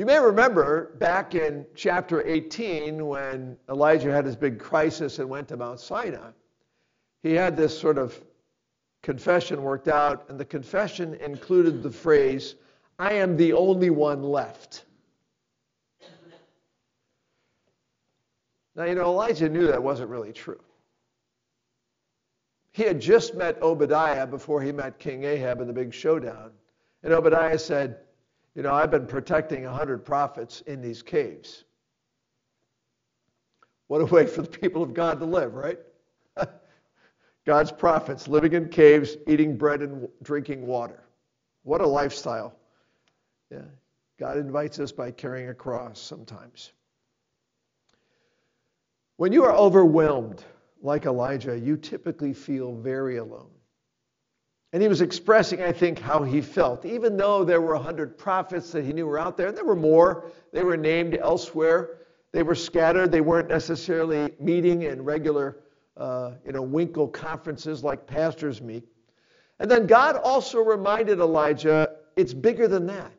You 0.00 0.06
may 0.06 0.18
remember 0.18 0.94
back 0.98 1.34
in 1.34 1.66
chapter 1.74 2.26
18 2.26 3.06
when 3.06 3.58
Elijah 3.68 4.10
had 4.10 4.24
his 4.24 4.34
big 4.34 4.58
crisis 4.58 5.18
and 5.18 5.28
went 5.28 5.48
to 5.48 5.58
Mount 5.58 5.78
Sinai, 5.78 6.30
he 7.22 7.34
had 7.34 7.54
this 7.54 7.78
sort 7.78 7.98
of 7.98 8.18
confession 9.02 9.62
worked 9.62 9.88
out, 9.88 10.24
and 10.30 10.40
the 10.40 10.44
confession 10.46 11.16
included 11.16 11.82
the 11.82 11.90
phrase, 11.90 12.54
I 12.98 13.12
am 13.12 13.36
the 13.36 13.52
only 13.52 13.90
one 13.90 14.22
left. 14.22 14.86
Now, 18.74 18.84
you 18.84 18.94
know, 18.94 19.04
Elijah 19.04 19.50
knew 19.50 19.66
that 19.66 19.82
wasn't 19.82 20.08
really 20.08 20.32
true. 20.32 20.62
He 22.72 22.84
had 22.84 23.02
just 23.02 23.34
met 23.34 23.60
Obadiah 23.60 24.26
before 24.26 24.62
he 24.62 24.72
met 24.72 24.98
King 24.98 25.24
Ahab 25.24 25.60
in 25.60 25.66
the 25.66 25.74
big 25.74 25.92
showdown. 25.92 26.52
And 27.02 27.12
Obadiah 27.12 27.58
said, 27.58 27.98
you 28.54 28.62
know, 28.62 28.72
I've 28.72 28.90
been 28.90 29.06
protecting 29.06 29.64
100 29.64 30.04
prophets 30.04 30.60
in 30.62 30.80
these 30.80 31.02
caves. 31.02 31.64
What 33.86 34.00
a 34.00 34.06
way 34.06 34.26
for 34.26 34.42
the 34.42 34.48
people 34.48 34.82
of 34.82 34.94
God 34.94 35.18
to 35.20 35.24
live, 35.24 35.54
right? 35.54 35.78
God's 37.46 37.72
prophets 37.72 38.28
living 38.28 38.52
in 38.52 38.68
caves, 38.68 39.16
eating 39.26 39.56
bread 39.56 39.82
and 39.82 40.08
drinking 40.22 40.66
water. 40.66 41.02
What 41.62 41.80
a 41.80 41.86
lifestyle. 41.86 42.54
Yeah. 43.50 43.62
God 44.18 44.36
invites 44.36 44.78
us 44.78 44.92
by 44.92 45.10
carrying 45.10 45.48
a 45.48 45.54
cross 45.54 45.98
sometimes. 45.98 46.72
When 49.16 49.32
you 49.32 49.44
are 49.44 49.54
overwhelmed, 49.54 50.44
like 50.82 51.06
Elijah, 51.06 51.58
you 51.58 51.76
typically 51.76 52.32
feel 52.32 52.74
very 52.74 53.16
alone. 53.16 53.50
And 54.72 54.80
he 54.80 54.88
was 54.88 55.00
expressing, 55.00 55.62
I 55.62 55.72
think, 55.72 55.98
how 55.98 56.22
he 56.22 56.40
felt. 56.40 56.84
Even 56.84 57.16
though 57.16 57.44
there 57.44 57.60
were 57.60 57.74
100 57.74 58.16
prophets 58.16 58.70
that 58.70 58.84
he 58.84 58.92
knew 58.92 59.06
were 59.06 59.18
out 59.18 59.36
there, 59.36 59.48
and 59.48 59.56
there 59.56 59.64
were 59.64 59.74
more, 59.74 60.30
they 60.52 60.62
were 60.62 60.76
named 60.76 61.16
elsewhere. 61.20 61.98
They 62.32 62.44
were 62.44 62.54
scattered. 62.54 63.10
They 63.10 63.20
weren't 63.20 63.48
necessarily 63.48 64.32
meeting 64.38 64.82
in 64.82 65.02
regular, 65.02 65.58
uh, 65.96 66.32
you 66.46 66.52
know, 66.52 66.64
Winkel 66.64 67.12
conferences 67.12 67.82
like 67.82 68.06
pastors 68.06 68.62
meet. 68.62 68.84
And 69.58 69.68
then 69.68 69.86
God 69.86 70.16
also 70.16 70.60
reminded 70.60 71.18
Elijah, 71.18 71.96
it's 72.16 72.32
bigger 72.32 72.68
than 72.68 72.86
that. 72.86 73.12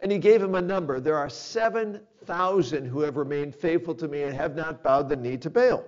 And 0.00 0.12
he 0.12 0.18
gave 0.18 0.42
him 0.42 0.54
a 0.54 0.60
number. 0.60 1.00
There 1.00 1.16
are 1.16 1.30
7,000 1.30 2.84
who 2.84 3.00
have 3.00 3.16
remained 3.16 3.54
faithful 3.54 3.94
to 3.94 4.08
me 4.08 4.24
and 4.24 4.34
have 4.34 4.54
not 4.54 4.82
bowed 4.82 5.08
the 5.08 5.16
knee 5.16 5.38
to 5.38 5.48
Baal. 5.48 5.84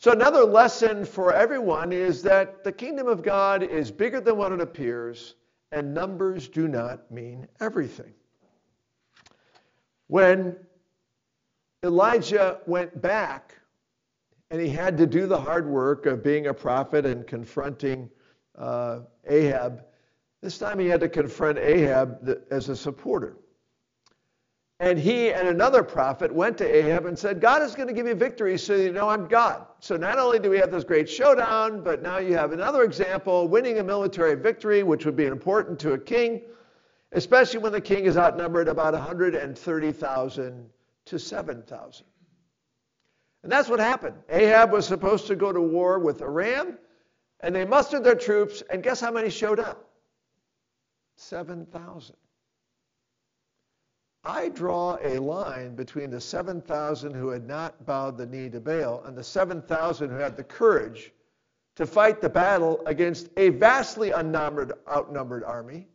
So, 0.00 0.12
another 0.12 0.44
lesson 0.44 1.04
for 1.04 1.34
everyone 1.34 1.92
is 1.92 2.22
that 2.22 2.64
the 2.64 2.72
kingdom 2.72 3.06
of 3.06 3.22
God 3.22 3.62
is 3.62 3.90
bigger 3.90 4.18
than 4.18 4.38
what 4.38 4.50
it 4.50 4.58
appears, 4.62 5.34
and 5.72 5.92
numbers 5.92 6.48
do 6.48 6.68
not 6.68 7.10
mean 7.10 7.46
everything. 7.60 8.14
When 10.06 10.56
Elijah 11.84 12.60
went 12.64 13.02
back 13.02 13.54
and 14.50 14.58
he 14.58 14.70
had 14.70 14.96
to 14.96 15.06
do 15.06 15.26
the 15.26 15.38
hard 15.38 15.68
work 15.68 16.06
of 16.06 16.24
being 16.24 16.46
a 16.46 16.54
prophet 16.54 17.04
and 17.04 17.26
confronting 17.26 18.08
uh, 18.56 19.00
Ahab, 19.28 19.84
this 20.40 20.56
time 20.56 20.78
he 20.78 20.86
had 20.86 21.00
to 21.00 21.10
confront 21.10 21.58
Ahab 21.58 22.38
as 22.50 22.70
a 22.70 22.74
supporter. 22.74 23.36
And 24.80 24.98
he 24.98 25.30
and 25.30 25.46
another 25.46 25.82
prophet 25.82 26.32
went 26.32 26.56
to 26.56 26.64
Ahab 26.64 27.04
and 27.04 27.16
said, 27.16 27.38
God 27.38 27.60
is 27.60 27.74
going 27.74 27.88
to 27.88 27.92
give 27.92 28.06
you 28.06 28.14
victory 28.14 28.56
so 28.56 28.74
you 28.74 28.92
know 28.92 29.10
I'm 29.10 29.28
God. 29.28 29.66
So 29.78 29.98
not 29.98 30.18
only 30.18 30.38
do 30.38 30.48
we 30.48 30.56
have 30.56 30.70
this 30.70 30.84
great 30.84 31.06
showdown, 31.06 31.84
but 31.84 32.00
now 32.00 32.16
you 32.16 32.34
have 32.34 32.52
another 32.52 32.82
example, 32.82 33.46
winning 33.46 33.78
a 33.78 33.84
military 33.84 34.36
victory, 34.36 34.82
which 34.82 35.04
would 35.04 35.16
be 35.16 35.26
important 35.26 35.78
to 35.80 35.92
a 35.92 35.98
king, 35.98 36.40
especially 37.12 37.58
when 37.58 37.72
the 37.72 37.80
king 37.80 38.06
is 38.06 38.16
outnumbered 38.16 38.68
about 38.68 38.94
130,000 38.94 40.70
to 41.04 41.18
7,000. 41.18 42.06
And 43.42 43.52
that's 43.52 43.68
what 43.68 43.80
happened. 43.80 44.16
Ahab 44.30 44.72
was 44.72 44.86
supposed 44.86 45.26
to 45.26 45.36
go 45.36 45.52
to 45.52 45.60
war 45.60 45.98
with 45.98 46.22
Aram, 46.22 46.78
and 47.40 47.54
they 47.54 47.66
mustered 47.66 48.02
their 48.02 48.14
troops, 48.14 48.62
and 48.70 48.82
guess 48.82 48.98
how 48.98 49.10
many 49.10 49.28
showed 49.28 49.60
up? 49.60 49.90
7,000. 51.16 52.16
I 54.24 54.50
draw 54.50 54.98
a 55.02 55.18
line 55.18 55.74
between 55.74 56.10
the 56.10 56.20
7,000 56.20 57.14
who 57.14 57.28
had 57.28 57.46
not 57.46 57.86
bowed 57.86 58.18
the 58.18 58.26
knee 58.26 58.50
to 58.50 58.60
Baal 58.60 59.02
and 59.04 59.16
the 59.16 59.24
7,000 59.24 60.10
who 60.10 60.16
had 60.16 60.36
the 60.36 60.44
courage 60.44 61.12
to 61.76 61.86
fight 61.86 62.20
the 62.20 62.28
battle 62.28 62.82
against 62.84 63.30
a 63.38 63.48
vastly 63.48 64.12
outnumbered, 64.12 64.74
army. 65.44 65.88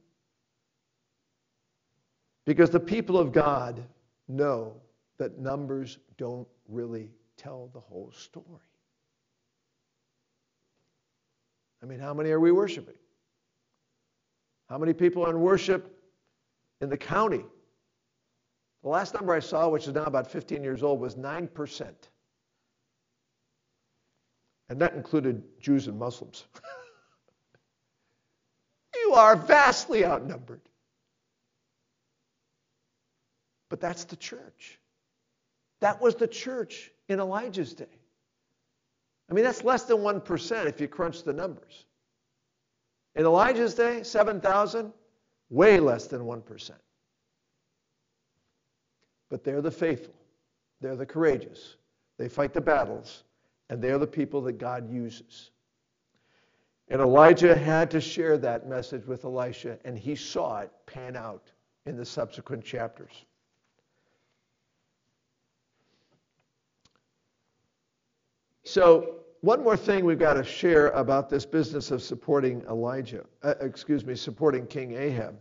Because 2.45 2.71
the 2.71 2.79
people 2.79 3.17
of 3.17 3.31
God 3.31 3.83
know 4.27 4.73
that 5.17 5.37
numbers 5.37 5.99
don't 6.17 6.47
really 6.67 7.11
tell 7.37 7.69
the 7.73 7.79
whole 7.79 8.11
story. 8.11 8.45
I 11.83 11.85
mean, 11.85 11.99
how 11.99 12.15
many 12.15 12.31
are 12.31 12.39
we 12.39 12.51
worshiping? 12.51 12.95
How 14.67 14.79
many 14.79 14.93
people 14.93 15.23
are 15.23 15.29
in 15.29 15.41
worship 15.41 16.01
in 16.81 16.89
the 16.89 16.97
county 16.97 17.45
the 18.85 18.89
last 18.89 19.15
number 19.15 19.33
I 19.33 19.39
saw, 19.39 19.67
which 19.67 19.87
is 19.87 19.95
now 19.95 20.03
about 20.03 20.29
15 20.29 20.61
years 20.61 20.83
old, 20.83 20.99
was 20.99 21.15
9%. 21.15 21.91
And 24.69 24.79
that 24.79 24.93
included 24.93 25.41
Jews 25.59 25.87
and 25.87 25.97
Muslims. 25.97 26.45
you 28.95 29.15
are 29.15 29.35
vastly 29.35 30.05
outnumbered. 30.05 30.61
But 33.71 33.81
that's 33.81 34.03
the 34.03 34.17
church. 34.17 34.77
That 35.81 35.99
was 35.99 36.13
the 36.13 36.27
church 36.27 36.91
in 37.09 37.19
Elijah's 37.19 37.73
day. 37.73 37.85
I 39.31 39.33
mean, 39.33 39.45
that's 39.45 39.63
less 39.63 39.85
than 39.85 39.97
1% 39.97 40.65
if 40.67 40.79
you 40.79 40.87
crunch 40.87 41.23
the 41.23 41.33
numbers. 41.33 41.85
In 43.15 43.25
Elijah's 43.25 43.73
day, 43.73 44.03
7,000, 44.03 44.93
way 45.49 45.79
less 45.79 46.05
than 46.05 46.21
1%. 46.21 46.71
But 49.29 49.43
they're 49.43 49.61
the 49.61 49.71
faithful, 49.71 50.13
they're 50.81 50.95
the 50.95 51.05
courageous, 51.05 51.77
they 52.17 52.29
fight 52.29 52.53
the 52.53 52.61
battles, 52.61 53.23
and 53.69 53.81
they're 53.81 53.97
the 53.97 54.07
people 54.07 54.41
that 54.41 54.57
God 54.59 54.91
uses. 54.91 55.51
And 56.89 57.01
Elijah 57.01 57.55
had 57.55 57.89
to 57.91 58.01
share 58.01 58.37
that 58.37 58.67
message 58.67 59.05
with 59.05 59.25
Elisha, 59.25 59.79
and 59.85 59.97
he 59.97 60.15
saw 60.15 60.59
it 60.59 60.71
pan 60.85 61.15
out 61.15 61.51
in 61.85 61.97
the 61.97 62.05
subsequent 62.05 62.63
chapters. 62.63 63.25
So, 68.63 69.19
one 69.41 69.63
more 69.63 69.77
thing 69.77 70.05
we've 70.05 70.17
got 70.17 70.33
to 70.33 70.43
share 70.43 70.87
about 70.89 71.29
this 71.29 71.45
business 71.45 71.91
of 71.91 72.01
supporting 72.01 72.63
Elijah, 72.63 73.23
uh, 73.43 73.53
excuse 73.61 74.03
me, 74.03 74.15
supporting 74.15 74.65
King 74.65 74.93
Ahab, 74.93 75.35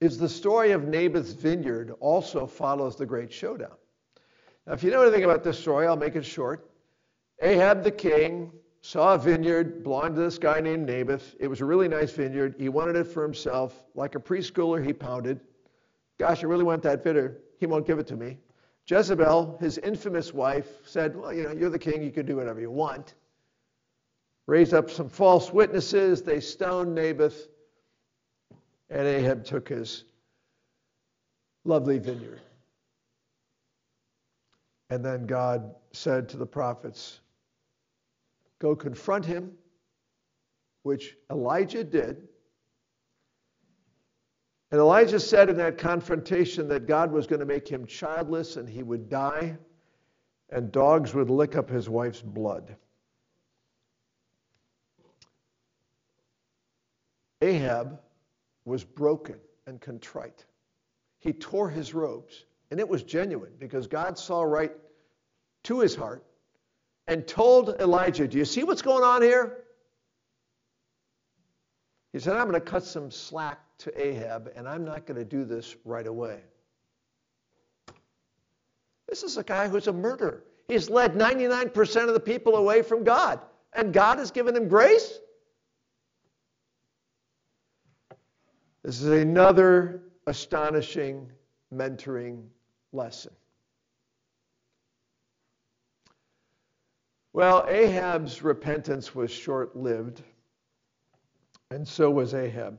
is 0.00 0.16
the 0.16 0.28
story 0.28 0.72
of 0.72 0.84
Naboth's 0.88 1.32
vineyard 1.32 1.94
also 2.00 2.46
follows 2.46 2.96
the 2.96 3.06
great 3.06 3.32
showdown. 3.32 3.76
Now, 4.66 4.72
if 4.72 4.82
you 4.82 4.90
know 4.90 5.02
anything 5.02 5.24
about 5.24 5.44
this 5.44 5.58
story, 5.58 5.86
I'll 5.86 5.96
make 5.96 6.16
it 6.16 6.24
short. 6.24 6.70
Ahab 7.42 7.82
the 7.82 7.90
king 7.90 8.50
saw 8.82 9.14
a 9.14 9.18
vineyard 9.18 9.82
belonged 9.82 10.14
to 10.14 10.22
this 10.22 10.38
guy 10.38 10.60
named 10.60 10.86
Naboth. 10.86 11.34
It 11.38 11.48
was 11.48 11.60
a 11.60 11.64
really 11.64 11.88
nice 11.88 12.12
vineyard. 12.12 12.54
He 12.58 12.68
wanted 12.68 12.96
it 12.96 13.04
for 13.04 13.22
himself. 13.22 13.84
Like 13.94 14.14
a 14.14 14.20
preschooler, 14.20 14.84
he 14.84 14.92
pounded. 14.92 15.40
Gosh, 16.18 16.42
I 16.42 16.46
really 16.46 16.64
want 16.64 16.82
that 16.82 17.04
vineyard. 17.04 17.42
He 17.58 17.66
won't 17.66 17.86
give 17.86 17.98
it 17.98 18.06
to 18.08 18.16
me. 18.16 18.38
Jezebel, 18.86 19.58
his 19.60 19.78
infamous 19.78 20.32
wife, 20.32 20.66
said, 20.84 21.16
Well, 21.16 21.32
you 21.32 21.44
know, 21.44 21.52
you're 21.52 21.70
the 21.70 21.78
king, 21.78 22.02
you 22.02 22.10
can 22.10 22.26
do 22.26 22.36
whatever 22.36 22.60
you 22.60 22.70
want. 22.70 23.14
Raised 24.46 24.74
up 24.74 24.90
some 24.90 25.08
false 25.08 25.52
witnesses. 25.52 26.22
They 26.22 26.40
stoned 26.40 26.94
Naboth. 26.94 27.48
And 28.90 29.06
Ahab 29.06 29.44
took 29.44 29.68
his 29.68 30.04
lovely 31.64 31.98
vineyard. 31.98 32.40
And 34.90 35.04
then 35.04 35.26
God 35.26 35.74
said 35.92 36.28
to 36.30 36.36
the 36.36 36.46
prophets, 36.46 37.20
Go 38.58 38.74
confront 38.74 39.24
him, 39.24 39.52
which 40.82 41.16
Elijah 41.30 41.84
did. 41.84 42.28
And 44.72 44.80
Elijah 44.80 45.20
said 45.20 45.48
in 45.48 45.56
that 45.56 45.78
confrontation 45.78 46.68
that 46.68 46.86
God 46.86 47.10
was 47.10 47.26
going 47.26 47.40
to 47.40 47.46
make 47.46 47.66
him 47.66 47.86
childless 47.86 48.56
and 48.56 48.68
he 48.68 48.82
would 48.82 49.08
die, 49.08 49.56
and 50.50 50.70
dogs 50.70 51.14
would 51.14 51.30
lick 51.30 51.56
up 51.56 51.70
his 51.70 51.88
wife's 51.88 52.22
blood. 52.22 52.76
Ahab 57.40 57.98
was 58.64 58.84
broken 58.84 59.36
and 59.66 59.80
contrite. 59.80 60.44
He 61.18 61.32
tore 61.32 61.68
his 61.68 61.94
robes, 61.94 62.44
and 62.70 62.80
it 62.80 62.88
was 62.88 63.02
genuine 63.02 63.52
because 63.58 63.86
God 63.86 64.18
saw 64.18 64.42
right 64.42 64.72
to 65.64 65.80
his 65.80 65.94
heart 65.94 66.24
and 67.06 67.26
told 67.26 67.80
Elijah, 67.80 68.26
Do 68.26 68.38
you 68.38 68.44
see 68.44 68.64
what's 68.64 68.82
going 68.82 69.04
on 69.04 69.22
here? 69.22 69.64
He 72.12 72.18
said, 72.18 72.36
I'm 72.36 72.48
going 72.48 72.54
to 72.54 72.60
cut 72.60 72.84
some 72.84 73.10
slack 73.10 73.60
to 73.78 74.00
Ahab, 74.00 74.50
and 74.56 74.68
I'm 74.68 74.84
not 74.84 75.06
going 75.06 75.18
to 75.18 75.24
do 75.24 75.44
this 75.44 75.76
right 75.84 76.06
away. 76.06 76.40
This 79.08 79.22
is 79.22 79.36
a 79.36 79.44
guy 79.44 79.68
who's 79.68 79.86
a 79.86 79.92
murderer. 79.92 80.44
He's 80.68 80.88
led 80.88 81.14
99% 81.14 82.08
of 82.08 82.14
the 82.14 82.20
people 82.20 82.56
away 82.56 82.82
from 82.82 83.04
God, 83.04 83.40
and 83.72 83.92
God 83.92 84.18
has 84.18 84.30
given 84.30 84.56
him 84.56 84.68
grace? 84.68 85.18
This 88.82 89.02
is 89.02 89.08
another 89.08 90.02
astonishing 90.26 91.30
mentoring 91.72 92.44
lesson. 92.92 93.32
Well, 97.32 97.64
Ahab's 97.68 98.42
repentance 98.42 99.14
was 99.14 99.30
short 99.30 99.76
lived, 99.76 100.22
and 101.70 101.86
so 101.86 102.10
was 102.10 102.34
Ahab. 102.34 102.78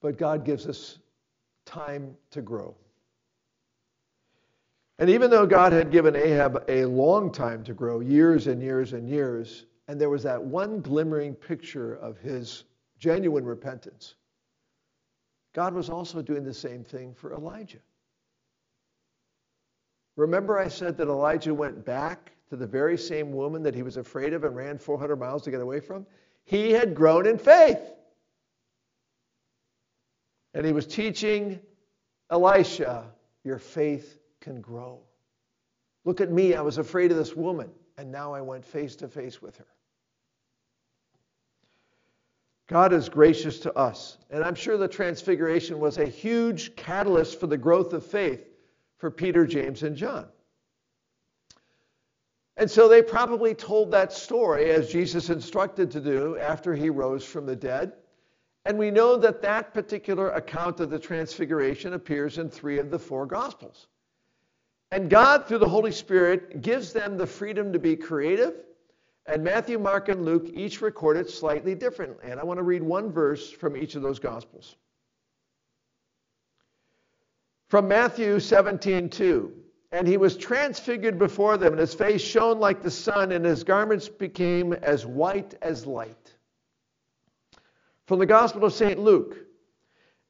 But 0.00 0.16
God 0.16 0.44
gives 0.44 0.66
us 0.66 0.98
time 1.66 2.16
to 2.30 2.40
grow. 2.40 2.74
And 4.98 5.10
even 5.10 5.30
though 5.30 5.46
God 5.46 5.72
had 5.72 5.90
given 5.90 6.16
Ahab 6.16 6.64
a 6.68 6.86
long 6.86 7.30
time 7.30 7.62
to 7.64 7.74
grow, 7.74 8.00
years 8.00 8.46
and 8.46 8.62
years 8.62 8.94
and 8.94 9.06
years, 9.06 9.66
and 9.88 10.00
there 10.00 10.10
was 10.10 10.22
that 10.24 10.42
one 10.42 10.80
glimmering 10.80 11.34
picture 11.34 11.94
of 11.94 12.18
his 12.18 12.64
genuine 12.98 13.44
repentance, 13.44 14.14
God 15.54 15.74
was 15.74 15.88
also 15.88 16.22
doing 16.22 16.44
the 16.44 16.54
same 16.54 16.84
thing 16.84 17.14
for 17.14 17.32
Elijah. 17.32 17.78
Remember, 20.16 20.58
I 20.58 20.68
said 20.68 20.96
that 20.96 21.08
Elijah 21.08 21.54
went 21.54 21.84
back 21.84 22.32
to 22.48 22.56
the 22.56 22.66
very 22.66 22.96
same 22.96 23.32
woman 23.32 23.62
that 23.62 23.74
he 23.74 23.82
was 23.82 23.96
afraid 23.96 24.32
of 24.32 24.44
and 24.44 24.56
ran 24.56 24.78
400 24.78 25.16
miles 25.16 25.42
to 25.42 25.50
get 25.50 25.60
away 25.60 25.80
from? 25.80 26.06
He 26.44 26.70
had 26.70 26.94
grown 26.94 27.26
in 27.26 27.38
faith. 27.38 27.80
And 30.54 30.64
he 30.64 30.72
was 30.72 30.86
teaching 30.86 31.60
Elisha, 32.30 33.04
Your 33.44 33.58
faith 33.58 34.18
can 34.40 34.60
grow. 34.60 35.00
Look 36.04 36.20
at 36.20 36.30
me, 36.30 36.54
I 36.54 36.62
was 36.62 36.78
afraid 36.78 37.10
of 37.10 37.18
this 37.18 37.34
woman, 37.34 37.70
and 37.98 38.10
now 38.10 38.32
I 38.32 38.40
went 38.40 38.64
face 38.64 38.96
to 38.96 39.08
face 39.08 39.42
with 39.42 39.56
her. 39.58 39.66
God 42.68 42.92
is 42.92 43.08
gracious 43.08 43.60
to 43.60 43.76
us. 43.76 44.18
And 44.30 44.42
I'm 44.42 44.54
sure 44.54 44.76
the 44.76 44.88
transfiguration 44.88 45.78
was 45.78 45.98
a 45.98 46.06
huge 46.06 46.74
catalyst 46.74 47.38
for 47.38 47.46
the 47.46 47.56
growth 47.56 47.92
of 47.92 48.04
faith 48.04 48.44
for 48.98 49.10
Peter, 49.10 49.46
James, 49.46 49.82
and 49.82 49.96
John. 49.96 50.26
And 52.56 52.70
so 52.70 52.88
they 52.88 53.02
probably 53.02 53.54
told 53.54 53.90
that 53.90 54.12
story 54.12 54.70
as 54.70 54.90
Jesus 54.90 55.28
instructed 55.28 55.90
to 55.90 56.00
do 56.00 56.38
after 56.38 56.74
he 56.74 56.88
rose 56.88 57.24
from 57.24 57.46
the 57.46 57.56
dead. 57.56 57.92
And 58.64 58.78
we 58.78 58.90
know 58.90 59.16
that 59.16 59.42
that 59.42 59.72
particular 59.74 60.30
account 60.30 60.80
of 60.80 60.90
the 60.90 60.98
transfiguration 60.98 61.92
appears 61.92 62.38
in 62.38 62.48
three 62.48 62.78
of 62.78 62.90
the 62.90 62.98
four 62.98 63.26
Gospels. 63.26 63.86
And 64.90 65.10
God, 65.10 65.46
through 65.46 65.58
the 65.58 65.68
Holy 65.68 65.92
Spirit, 65.92 66.62
gives 66.62 66.92
them 66.92 67.16
the 67.16 67.26
freedom 67.26 67.72
to 67.72 67.78
be 67.78 67.94
creative. 67.94 68.54
And 69.28 69.42
Matthew, 69.42 69.78
Mark, 69.78 70.08
and 70.08 70.24
Luke 70.24 70.48
each 70.54 70.80
record 70.80 71.16
it 71.16 71.28
slightly 71.28 71.74
differently. 71.74 72.30
And 72.30 72.38
I 72.38 72.44
want 72.44 72.58
to 72.58 72.62
read 72.62 72.82
one 72.82 73.10
verse 73.10 73.50
from 73.50 73.76
each 73.76 73.96
of 73.96 74.02
those 74.02 74.20
Gospels. 74.20 74.76
From 77.68 77.88
Matthew 77.88 78.38
17, 78.38 79.10
2. 79.10 79.52
And 79.90 80.06
he 80.06 80.16
was 80.16 80.36
transfigured 80.36 81.18
before 81.18 81.56
them, 81.56 81.72
and 81.72 81.80
his 81.80 81.94
face 81.94 82.22
shone 82.22 82.60
like 82.60 82.82
the 82.82 82.90
sun, 82.90 83.32
and 83.32 83.44
his 83.44 83.64
garments 83.64 84.08
became 84.08 84.72
as 84.74 85.04
white 85.04 85.54
as 85.62 85.86
light. 85.86 86.34
From 88.06 88.20
the 88.20 88.26
Gospel 88.26 88.64
of 88.64 88.72
St. 88.72 89.00
Luke. 89.00 89.36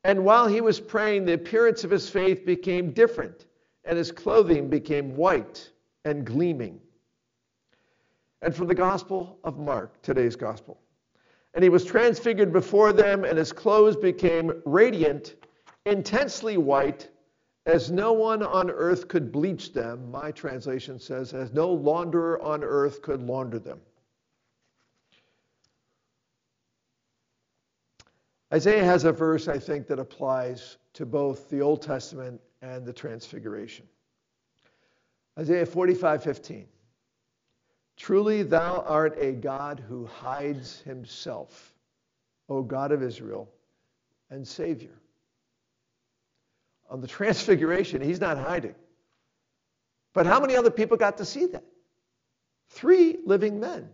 And 0.05 0.25
while 0.25 0.47
he 0.47 0.61
was 0.61 0.81
praying, 0.81 1.25
the 1.25 1.35
appearance 1.35 1.85
of 1.85 1.91
his 1.91 2.09
faith 2.09 2.47
became 2.47 2.93
different, 2.93 3.47
and 3.85 3.99
his 3.99 4.13
clothing 4.13 4.69
became 4.71 5.17
white 5.17 5.71
and 6.05 6.25
gleaming. 6.25 6.81
And 8.43 8.55
from 8.55 8.67
the 8.67 8.75
Gospel 8.75 9.39
of 9.45 9.59
Mark, 9.59 10.01
today's 10.03 10.37
Gospel. 10.37 10.81
And 11.55 11.63
he 11.63 11.71
was 11.71 11.85
transfigured 11.85 12.53
before 12.53 12.93
them, 12.93 13.25
and 13.25 13.39
his 13.39 13.53
clothes 13.53 13.97
became 13.97 14.63
radiant, 14.65 15.37
intensely 15.87 16.57
white 16.57 17.09
as 17.67 17.91
no 17.91 18.13
one 18.13 18.45
on 18.45 18.71
earth 18.71 19.09
could 19.09 19.33
bleach 19.33 19.73
them, 19.73 20.11
my 20.11 20.31
translation 20.31 21.01
says, 21.01 21.35
as 21.35 21.53
no 21.53 21.77
launderer 21.77 22.43
on 22.43 22.63
earth 22.63 23.03
could 23.03 23.21
launder 23.21 23.59
them. 23.59 23.81
Isaiah 28.53 28.85
has 28.85 29.05
a 29.05 29.11
verse, 29.11 29.49
I 29.49 29.59
think, 29.59 29.89
that 29.89 29.99
applies 29.99 30.77
to 30.93 31.05
both 31.05 31.51
the 31.51 31.61
Old 31.61 31.83
Testament 31.83 32.41
and 32.63 32.87
the 32.87 32.93
Transfiguration. 32.93 33.87
Isaiah 35.37 35.67
45 35.67 36.23
15. 36.23 36.67
Truly, 37.97 38.43
thou 38.43 38.85
art 38.87 39.17
a 39.19 39.33
God 39.33 39.83
who 39.89 40.07
hides 40.07 40.81
himself, 40.83 41.75
O 42.49 42.63
God 42.63 42.93
of 42.93 43.03
Israel, 43.03 43.49
and 44.31 44.47
Savior 44.47 44.99
on 46.91 47.01
the 47.01 47.07
transfiguration, 47.07 48.01
he's 48.01 48.21
not 48.21 48.39
hiding. 48.39 48.75
But 50.13 50.27
how 50.27 50.41
many 50.41 50.57
other 50.57 50.71
people 50.71 50.97
got 50.97 51.19
to 51.19 51.25
see 51.25 51.47
that? 51.47 51.65
Three 52.71 53.19
living 53.25 53.61
men. 53.61 53.89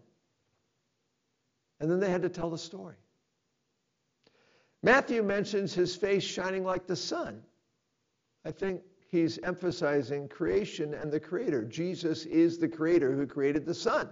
And 1.81 1.91
then 1.91 1.99
they 1.99 2.11
had 2.11 2.23
to 2.23 2.29
tell 2.29 2.49
the 2.49 2.59
story. 2.59 2.95
Matthew 4.83 5.23
mentions 5.23 5.75
his 5.75 5.95
face 5.97 6.23
shining 6.23 6.65
like 6.65 6.87
the 6.87 6.97
sun. 6.97 7.43
I 8.45 8.53
think 8.53 8.83
he's 9.13 9.39
emphasizing 9.39 10.27
creation 10.27 10.95
and 10.95 11.13
the 11.13 11.21
creator. 11.21 11.63
Jesus 11.63 12.25
is 12.25 12.59
the 12.59 12.67
creator 12.67 13.13
who 13.13 13.27
created 13.27 13.67
the 13.67 13.75
sun. 13.75 14.09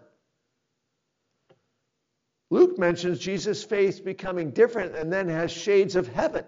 Luke 2.50 2.78
mentions 2.78 3.18
Jesus' 3.18 3.64
face 3.64 3.98
becoming 3.98 4.50
different 4.50 4.94
and 4.94 5.10
then 5.10 5.28
has 5.28 5.50
shades 5.50 5.96
of 5.96 6.06
heaven. 6.06 6.44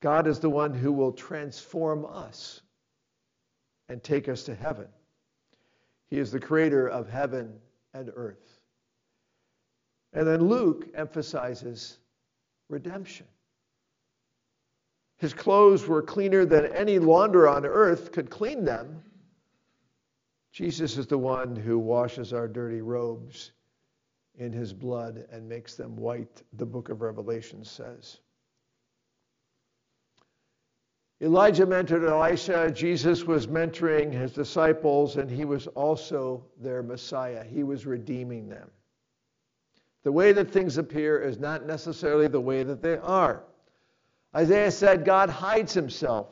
God 0.00 0.28
is 0.28 0.38
the 0.38 0.48
one 0.48 0.72
who 0.72 0.92
will 0.92 1.12
transform 1.12 2.06
us 2.06 2.60
and 3.88 4.02
take 4.02 4.28
us 4.28 4.44
to 4.44 4.54
heaven. 4.54 4.86
He 6.08 6.18
is 6.18 6.30
the 6.30 6.40
creator 6.40 6.86
of 6.86 7.08
heaven 7.08 7.54
and 7.92 8.10
earth. 8.14 8.60
And 10.12 10.26
then 10.26 10.48
Luke 10.48 10.86
emphasizes 10.94 11.98
redemption. 12.68 13.26
His 15.20 15.34
clothes 15.34 15.86
were 15.86 16.00
cleaner 16.00 16.46
than 16.46 16.72
any 16.72 16.98
launderer 16.98 17.54
on 17.54 17.66
earth 17.66 18.10
could 18.10 18.30
clean 18.30 18.64
them. 18.64 19.04
Jesus 20.50 20.96
is 20.96 21.06
the 21.06 21.18
one 21.18 21.54
who 21.54 21.78
washes 21.78 22.32
our 22.32 22.48
dirty 22.48 22.80
robes 22.80 23.52
in 24.38 24.50
his 24.50 24.72
blood 24.72 25.26
and 25.30 25.46
makes 25.46 25.74
them 25.74 25.94
white, 25.94 26.42
the 26.54 26.64
book 26.64 26.88
of 26.88 27.02
Revelation 27.02 27.62
says. 27.66 28.20
Elijah 31.20 31.66
mentored 31.66 32.08
Elisha. 32.08 32.70
Jesus 32.70 33.24
was 33.24 33.46
mentoring 33.46 34.10
his 34.10 34.32
disciples, 34.32 35.16
and 35.16 35.30
he 35.30 35.44
was 35.44 35.66
also 35.66 36.46
their 36.58 36.82
Messiah. 36.82 37.44
He 37.44 37.62
was 37.62 37.84
redeeming 37.84 38.48
them. 38.48 38.70
The 40.02 40.12
way 40.12 40.32
that 40.32 40.50
things 40.50 40.78
appear 40.78 41.20
is 41.20 41.38
not 41.38 41.66
necessarily 41.66 42.26
the 42.26 42.40
way 42.40 42.62
that 42.62 42.80
they 42.80 42.96
are. 42.96 43.44
Isaiah 44.34 44.70
said 44.70 45.04
God 45.04 45.28
hides 45.28 45.74
himself. 45.74 46.28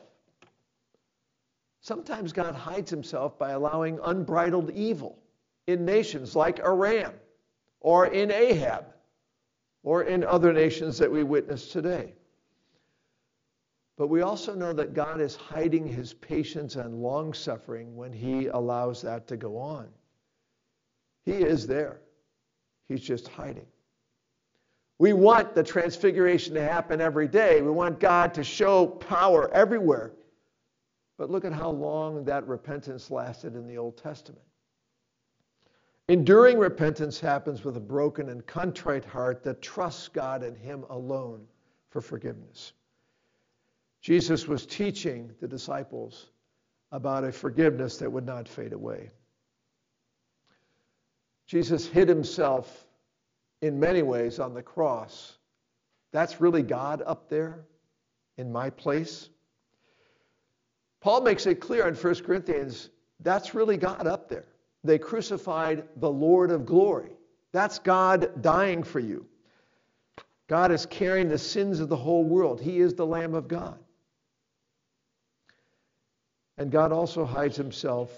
Sometimes 1.81 2.33
God 2.33 2.55
hides 2.55 2.89
himself 2.89 3.37
by 3.37 3.51
allowing 3.51 3.99
unbridled 4.03 4.71
evil 4.71 5.19
in 5.67 5.85
nations 5.85 6.35
like 6.35 6.59
Iran 6.59 7.13
or 7.79 8.07
in 8.07 8.31
Ahab 8.31 8.85
or 9.83 10.03
in 10.03 10.23
other 10.23 10.53
nations 10.53 10.97
that 10.97 11.11
we 11.11 11.23
witness 11.23 11.71
today. 11.71 12.13
But 13.97 14.07
we 14.07 14.21
also 14.21 14.55
know 14.55 14.71
that 14.73 14.93
God 14.93 15.19
is 15.19 15.35
hiding 15.35 15.85
his 15.85 16.13
patience 16.13 16.77
and 16.77 17.01
long 17.01 17.33
suffering 17.33 17.95
when 17.97 18.13
he 18.13 18.47
allows 18.47 19.01
that 19.01 19.27
to 19.27 19.37
go 19.37 19.57
on. 19.57 19.89
He 21.25 21.33
is 21.33 21.67
there, 21.67 21.99
he's 22.87 23.01
just 23.01 23.27
hiding. 23.27 23.67
We 24.99 25.13
want 25.13 25.55
the 25.55 25.63
transfiguration 25.63 26.53
to 26.55 26.61
happen 26.61 26.99
every 26.99 27.27
day. 27.27 27.61
We 27.61 27.71
want 27.71 28.01
God 28.01 28.33
to 28.33 28.43
show 28.43 28.85
power 28.85 29.49
everywhere. 29.53 30.11
But 31.17 31.29
look 31.29 31.45
at 31.45 31.53
how 31.53 31.69
long 31.69 32.25
that 32.25 32.47
repentance 32.47 33.09
lasted 33.09 33.55
in 33.55 33.65
the 33.65 33.77
Old 33.77 33.97
Testament. 33.97 34.43
Enduring 36.09 36.57
repentance 36.57 37.19
happens 37.19 37.63
with 37.63 37.77
a 37.77 37.81
broken 37.81 38.29
and 38.29 38.45
contrite 38.45 39.05
heart 39.05 39.43
that 39.43 39.61
trusts 39.61 40.07
God 40.09 40.43
and 40.43 40.57
Him 40.57 40.83
alone 40.89 41.45
for 41.89 42.01
forgiveness. 42.01 42.73
Jesus 44.01 44.47
was 44.47 44.65
teaching 44.65 45.31
the 45.39 45.47
disciples 45.47 46.27
about 46.91 47.23
a 47.23 47.31
forgiveness 47.31 47.97
that 47.97 48.11
would 48.11 48.25
not 48.25 48.47
fade 48.47 48.73
away. 48.73 49.11
Jesus 51.45 51.85
hid 51.85 52.07
himself 52.07 52.85
in 53.61 53.79
many 53.79 54.01
ways 54.01 54.39
on 54.39 54.53
the 54.53 54.61
cross. 54.61 55.37
That's 56.11 56.41
really 56.41 56.63
God 56.63 57.03
up 57.05 57.29
there 57.29 57.65
in 58.37 58.51
my 58.51 58.69
place. 58.69 59.29
Paul 61.01 61.21
makes 61.21 61.45
it 61.45 61.55
clear 61.55 61.87
in 61.87 61.95
1 61.95 62.15
Corinthians 62.23 62.89
that's 63.21 63.53
really 63.53 63.77
God 63.77 64.07
up 64.07 64.29
there. 64.29 64.45
They 64.83 64.97
crucified 64.97 65.83
the 65.97 66.09
Lord 66.09 66.51
of 66.51 66.65
glory. 66.65 67.11
That's 67.51 67.79
God 67.79 68.41
dying 68.41 68.83
for 68.83 68.99
you. 68.99 69.25
God 70.47 70.71
is 70.71 70.85
carrying 70.85 71.27
the 71.27 71.37
sins 71.37 71.79
of 71.79 71.89
the 71.89 71.97
whole 71.97 72.23
world. 72.23 72.61
He 72.61 72.79
is 72.79 72.93
the 72.93 73.05
Lamb 73.05 73.33
of 73.33 73.47
God. 73.47 73.77
And 76.57 76.71
God 76.71 76.91
also 76.91 77.25
hides 77.25 77.55
himself 77.55 78.09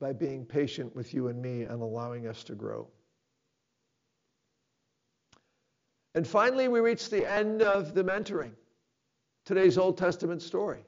by 0.00 0.12
being 0.12 0.44
patient 0.44 0.94
with 0.94 1.14
you 1.14 1.28
and 1.28 1.40
me 1.40 1.62
and 1.62 1.80
allowing 1.80 2.26
us 2.26 2.44
to 2.44 2.54
grow. 2.54 2.88
And 6.14 6.26
finally, 6.26 6.68
we 6.68 6.80
reach 6.80 7.08
the 7.08 7.30
end 7.30 7.62
of 7.62 7.94
the 7.94 8.04
mentoring, 8.04 8.52
today's 9.44 9.78
Old 9.78 9.96
Testament 9.96 10.42
story. 10.42 10.84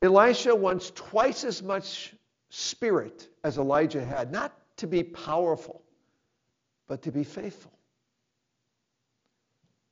Elisha 0.00 0.54
wants 0.54 0.90
twice 0.94 1.44
as 1.44 1.62
much 1.62 2.14
spirit 2.50 3.28
as 3.44 3.58
Elijah 3.58 4.04
had, 4.04 4.32
not 4.32 4.52
to 4.78 4.86
be 4.86 5.02
powerful, 5.02 5.82
but 6.88 7.02
to 7.02 7.12
be 7.12 7.24
faithful. 7.24 7.72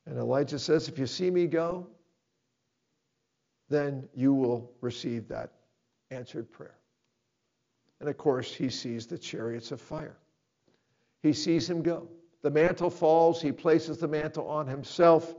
And 0.07 0.19
Elijah 0.19 0.59
says, 0.59 0.89
If 0.89 0.99
you 0.99 1.07
see 1.07 1.31
me 1.31 1.47
go, 1.47 1.87
then 3.69 4.09
you 4.15 4.35
will 4.35 4.73
receive 4.81 5.29
that 5.29 5.53
answered 6.11 6.51
prayer. 6.51 6.75
And 8.01 8.09
of 8.09 8.17
course, 8.17 8.53
he 8.53 8.71
sees 8.71 9.07
the 9.07 9.19
chariots 9.19 9.71
of 9.71 9.81
fire. 9.81 10.17
He 11.23 11.33
sees 11.33 11.69
him 11.69 11.83
go. 11.83 12.09
The 12.43 12.51
mantle 12.51 12.91
falls, 12.91 13.43
he 13.43 13.53
places 13.53 13.99
the 13.99 14.09
mantle 14.09 14.49
on 14.49 14.67
himself 14.67 15.35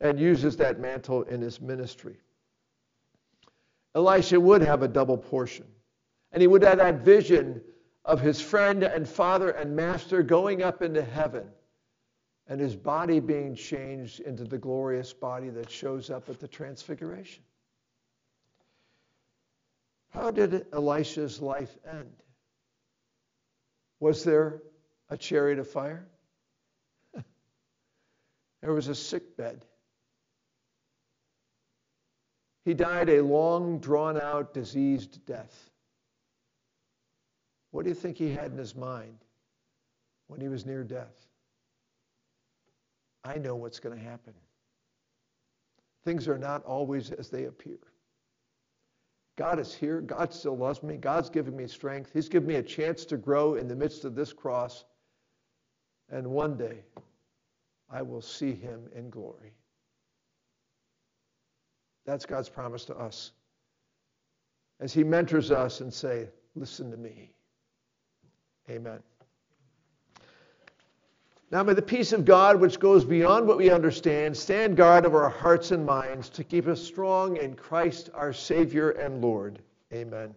and 0.00 0.20
uses 0.20 0.56
that 0.58 0.78
mantle 0.78 1.22
in 1.22 1.40
his 1.40 1.60
ministry. 1.60 2.16
Elisha 3.94 4.38
would 4.38 4.60
have 4.60 4.82
a 4.82 4.88
double 4.88 5.16
portion, 5.16 5.66
and 6.32 6.42
he 6.42 6.46
would 6.46 6.62
have 6.62 6.78
that 6.78 7.00
vision 7.00 7.62
of 8.04 8.20
his 8.20 8.40
friend 8.40 8.82
and 8.82 9.08
father 9.08 9.50
and 9.50 9.74
master 9.74 10.22
going 10.22 10.62
up 10.62 10.82
into 10.82 11.02
heaven 11.02 11.48
and 12.48 12.60
his 12.60 12.76
body 12.76 13.18
being 13.18 13.54
changed 13.54 14.20
into 14.20 14.44
the 14.44 14.58
glorious 14.58 15.12
body 15.12 15.48
that 15.48 15.70
shows 15.70 16.10
up 16.10 16.28
at 16.28 16.38
the 16.38 16.46
transfiguration. 16.46 17.42
How 20.10 20.30
did 20.30 20.66
Elisha's 20.72 21.40
life 21.40 21.76
end? 21.90 22.12
Was 23.98 24.22
there 24.22 24.62
a 25.10 25.16
chariot 25.16 25.58
of 25.58 25.68
fire? 25.68 26.06
There 28.62 28.72
was 28.72 28.88
a 28.88 28.94
sick 28.94 29.36
bed. 29.36 29.64
He 32.64 32.74
died 32.74 33.08
a 33.08 33.22
long, 33.22 33.78
drawn 33.78 34.20
out, 34.20 34.52
diseased 34.52 35.24
death. 35.24 35.70
What 37.70 37.84
do 37.84 37.90
you 37.90 37.94
think 37.94 38.16
he 38.16 38.32
had 38.32 38.50
in 38.50 38.58
his 38.58 38.74
mind 38.74 39.18
when 40.26 40.40
he 40.40 40.48
was 40.48 40.66
near 40.66 40.82
death? 40.82 41.26
I 43.24 43.38
know 43.38 43.54
what's 43.54 43.78
going 43.78 43.96
to 43.96 44.02
happen. 44.02 44.34
Things 46.04 46.28
are 46.28 46.38
not 46.38 46.64
always 46.64 47.10
as 47.10 47.28
they 47.28 47.44
appear. 47.44 47.78
God 49.36 49.58
is 49.58 49.74
here. 49.74 50.00
God 50.00 50.32
still 50.32 50.56
loves 50.56 50.82
me. 50.82 50.96
God's 50.96 51.28
giving 51.28 51.56
me 51.56 51.66
strength. 51.66 52.10
He's 52.12 52.28
given 52.28 52.48
me 52.48 52.54
a 52.56 52.62
chance 52.62 53.04
to 53.06 53.16
grow 53.16 53.54
in 53.54 53.68
the 53.68 53.76
midst 53.76 54.04
of 54.04 54.14
this 54.14 54.32
cross. 54.32 54.84
And 56.10 56.26
one 56.28 56.56
day, 56.56 56.82
I 57.90 58.02
will 58.02 58.22
see 58.22 58.52
him 58.52 58.88
in 58.94 59.10
glory. 59.10 59.52
That's 62.04 62.26
God's 62.26 62.48
promise 62.48 62.84
to 62.86 62.96
us. 62.96 63.32
As 64.80 64.92
he 64.92 65.04
mentors 65.04 65.50
us 65.50 65.80
and 65.80 65.92
say, 65.92 66.28
listen 66.54 66.90
to 66.90 66.96
me. 66.96 67.30
Amen. 68.68 69.00
Now 71.50 71.62
may 71.62 71.74
the 71.74 71.82
peace 71.82 72.12
of 72.12 72.24
God, 72.24 72.60
which 72.60 72.80
goes 72.80 73.04
beyond 73.04 73.46
what 73.46 73.56
we 73.56 73.70
understand, 73.70 74.36
stand 74.36 74.76
guard 74.76 75.06
over 75.06 75.22
our 75.22 75.30
hearts 75.30 75.70
and 75.70 75.86
minds 75.86 76.28
to 76.30 76.42
keep 76.42 76.66
us 76.66 76.82
strong 76.82 77.36
in 77.36 77.54
Christ 77.54 78.10
our 78.14 78.32
Savior 78.32 78.90
and 78.90 79.22
Lord. 79.22 79.60
Amen. 79.92 80.34